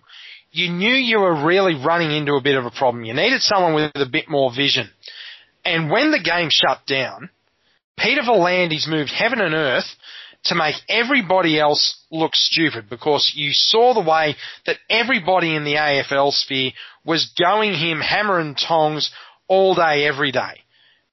[0.51, 3.05] you knew you were really running into a bit of a problem.
[3.05, 4.89] You needed someone with a bit more vision.
[5.63, 7.29] And when the game shut down,
[7.97, 9.85] Peter V'landys moved heaven and earth
[10.45, 15.75] to make everybody else look stupid because you saw the way that everybody in the
[15.75, 16.71] AFL sphere
[17.05, 19.11] was going him hammer and tongs
[19.47, 20.61] all day, every day.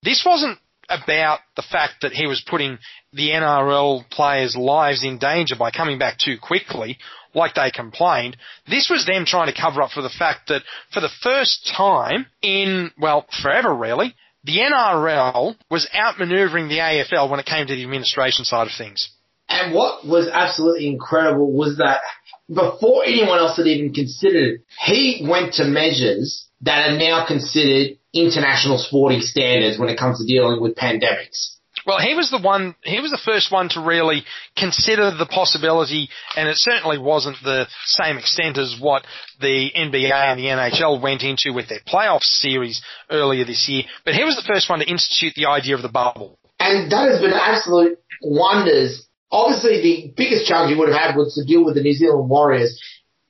[0.03, 0.59] This wasn't
[0.89, 2.78] about the fact that he was putting
[3.12, 6.99] the NRL players' lives in danger by coming back too quickly,
[7.35, 8.37] like they complained.
[8.68, 10.62] This was them trying to cover up for the fact that
[10.93, 14.14] for the first time in, well, forever really,
[14.45, 19.11] the NRL was outmaneuvering the AFL when it came to the administration side of things.
[19.49, 22.01] And what was absolutely incredible was that
[22.49, 27.99] before anyone else had even considered it, he went to measures that are now considered
[28.13, 31.57] international sporting standards when it comes to dealing with pandemics.
[31.87, 34.25] Well, he was the one, he was the first one to really
[34.57, 39.05] consider the possibility, and it certainly wasn't the same extent as what
[39.41, 44.15] the NBA and the NHL went into with their playoff series earlier this year, but
[44.15, 46.39] he was the first one to institute the idea of the bubble.
[46.59, 49.07] And that has been absolute wonders.
[49.31, 52.29] Obviously, the biggest challenge he would have had was to deal with the New Zealand
[52.29, 52.79] Warriors.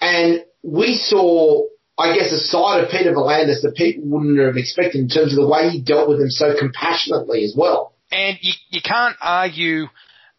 [0.00, 1.66] And we saw,
[2.00, 5.36] I guess, a side of Peter V'landys that people wouldn't have expected in terms of
[5.36, 7.92] the way he dealt with them so compassionately as well.
[8.10, 9.86] And you, you can't argue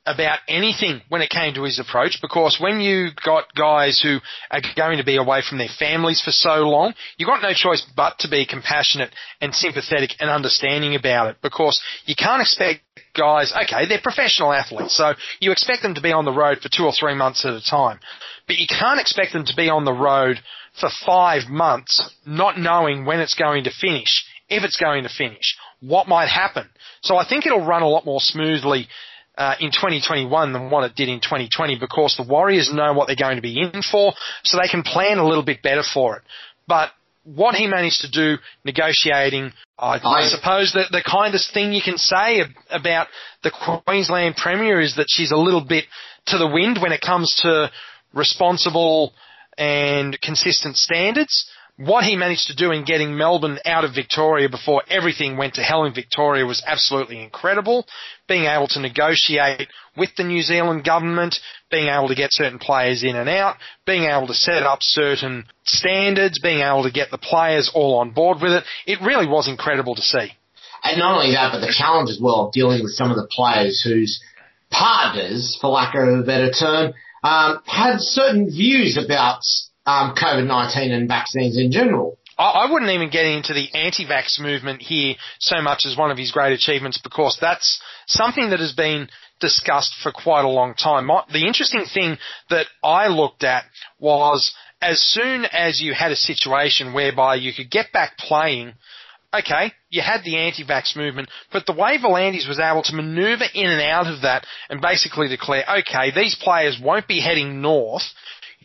[0.05, 4.17] about anything when it came to his approach because when you got guys who
[4.49, 7.85] are going to be away from their families for so long, you've got no choice
[7.95, 12.81] but to be compassionate and sympathetic and understanding about it because you can't expect
[13.13, 16.69] guys, okay, they're professional athletes, so you expect them to be on the road for
[16.69, 17.99] two or three months at a time,
[18.47, 20.39] but you can't expect them to be on the road
[20.79, 25.57] for five months not knowing when it's going to finish, if it's going to finish,
[25.81, 26.69] what might happen.
[27.01, 28.87] So I think it'll run a lot more smoothly
[29.37, 33.15] uh, in 2021 than what it did in 2020 because the Warriors know what they're
[33.15, 34.13] going to be in for,
[34.43, 36.23] so they can plan a little bit better for it.
[36.67, 36.91] But
[37.23, 41.97] what he managed to do negotiating, I, I suppose that the kindest thing you can
[41.97, 43.07] say about
[43.43, 43.51] the
[43.85, 45.85] Queensland Premier is that she's a little bit
[46.27, 47.71] to the wind when it comes to
[48.13, 49.13] responsible
[49.57, 54.83] and consistent standards what he managed to do in getting Melbourne out of Victoria before
[54.87, 57.87] everything went to hell in Victoria was absolutely incredible.
[58.27, 61.39] Being able to negotiate with the New Zealand government,
[61.71, 65.45] being able to get certain players in and out, being able to set up certain
[65.63, 69.47] standards, being able to get the players all on board with it, it really was
[69.47, 70.31] incredible to see.
[70.83, 73.27] And not only that, but the challenge as well of dealing with some of the
[73.31, 74.21] players whose
[74.69, 76.93] partners, for lack of a better term,
[77.23, 79.41] um, had certain views about
[79.85, 82.17] um, COVID-19 and vaccines in general.
[82.37, 86.31] I wouldn't even get into the anti-vax movement here so much as one of his
[86.31, 89.09] great achievements because that's something that has been
[89.39, 91.07] discussed for quite a long time.
[91.31, 92.17] The interesting thing
[92.49, 93.65] that I looked at
[93.99, 98.73] was as soon as you had a situation whereby you could get back playing,
[99.33, 103.69] okay, you had the anti-vax movement, but the way V'landys was able to maneuver in
[103.69, 108.03] and out of that and basically declare, okay, these players won't be heading north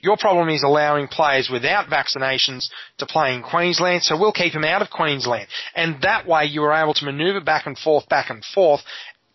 [0.03, 4.65] your problem is allowing players without vaccinations to play in Queensland, so we'll keep them
[4.65, 5.49] out of Queensland.
[5.75, 8.83] And that way you were able to manoeuvre back and forth, back and forth,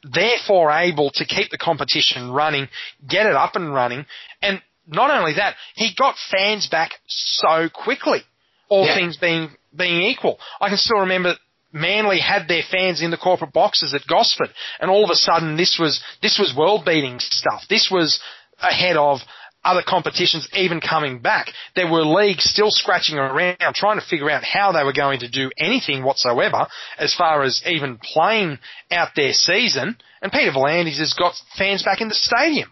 [0.04, 2.68] therefore able to keep the competition running,
[3.08, 4.06] get it up and running,
[4.42, 8.22] and not only that, he got fans back so quickly,
[8.70, 8.96] all yeah.
[8.96, 10.40] things being, being equal.
[10.60, 11.36] I can still remember
[11.74, 14.50] Manly had their fans in the corporate boxes at Gosford,
[14.80, 17.62] and all of a sudden this was this was world beating stuff.
[17.70, 18.20] This was
[18.60, 19.20] ahead of
[19.64, 21.48] other competitions even coming back.
[21.76, 25.30] There were leagues still scratching around trying to figure out how they were going to
[25.30, 26.68] do anything whatsoever
[26.98, 28.58] as far as even playing
[28.92, 29.98] out their season.
[30.22, 32.72] And Peter V'landys has got fans back in the stadium.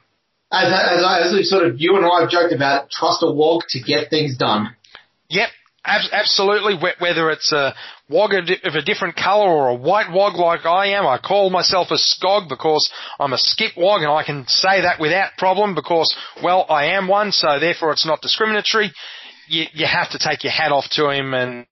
[0.51, 3.61] As, as, as we sort of, you and I have joked about, trust a wog
[3.69, 4.75] to get things done.
[5.29, 5.49] Yep,
[6.11, 6.75] absolutely.
[6.99, 7.73] Whether it's a
[8.09, 11.87] wog of a different colour or a white wog like I am, I call myself
[11.91, 16.15] a skog because I'm a skip wog and I can say that without problem because,
[16.43, 18.91] well, I am one, so therefore it's not discriminatory.
[19.47, 21.65] You, you have to take your hat off to him and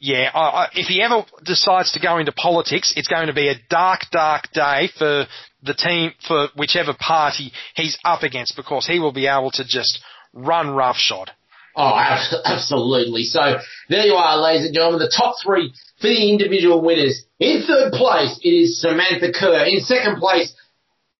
[0.00, 3.48] yeah, I, I, if he ever decides to go into politics, it's going to be
[3.48, 5.26] a dark, dark day for
[5.62, 10.00] the team, for whichever party he's up against because he will be able to just
[10.34, 11.30] run roughshod.
[11.76, 11.94] Oh,
[12.44, 13.24] absolutely.
[13.24, 13.58] So
[13.88, 17.24] there you are, ladies and gentlemen, the top three for the individual winners.
[17.38, 19.64] In third place, it is Samantha Kerr.
[19.64, 20.54] In second place,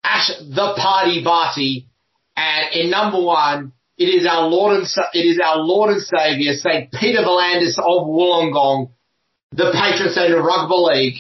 [0.03, 1.89] Ash the Party Barty.
[2.37, 6.53] And in number one, it is our Lord and, it is our Lord and Savior,
[6.55, 6.91] St.
[6.93, 8.91] Peter V'landys of Wollongong,
[9.53, 11.15] the patron saint of rugby league.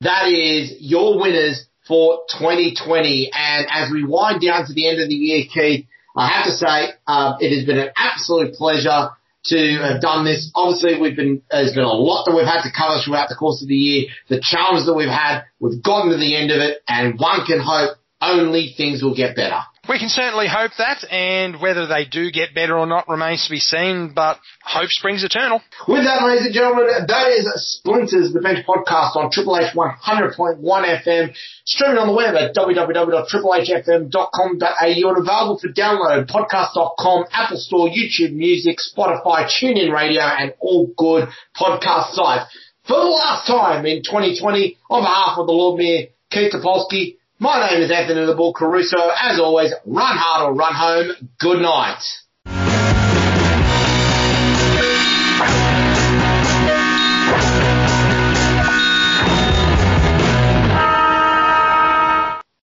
[0.00, 3.30] That is your winners for 2020.
[3.34, 5.86] And as we wind down to the end of the year, Keith,
[6.18, 9.10] I have to say, uh, it has been an absolute pleasure
[9.46, 10.50] to have done this.
[10.54, 13.62] Obviously, we've been there's been a lot that we've had to cover throughout the course
[13.62, 14.10] of the year.
[14.28, 17.60] The challenges that we've had, we've gotten to the end of it, and one can
[17.60, 19.60] hope only things will get better.
[19.88, 23.50] We can certainly hope that, and whether they do get better or not remains to
[23.50, 25.62] be seen, but hope springs eternal.
[25.88, 30.60] With that, ladies and gentlemen, that is Splinters, the Bench podcast on Triple H 100.1
[30.60, 31.34] FM,
[31.64, 38.76] streaming on the web at www.triplehfm.com.au and available for download podcast.com, Apple Store, YouTube Music,
[38.78, 42.54] Spotify, TuneIn Radio, and all good podcast sites.
[42.86, 47.70] For the last time in 2020, on behalf of the Lord Mayor, Keith Topolsky, my
[47.70, 48.98] name is Anthony the Bull Caruso.
[49.16, 51.30] As always, run hard or run home.
[51.38, 52.02] Good night.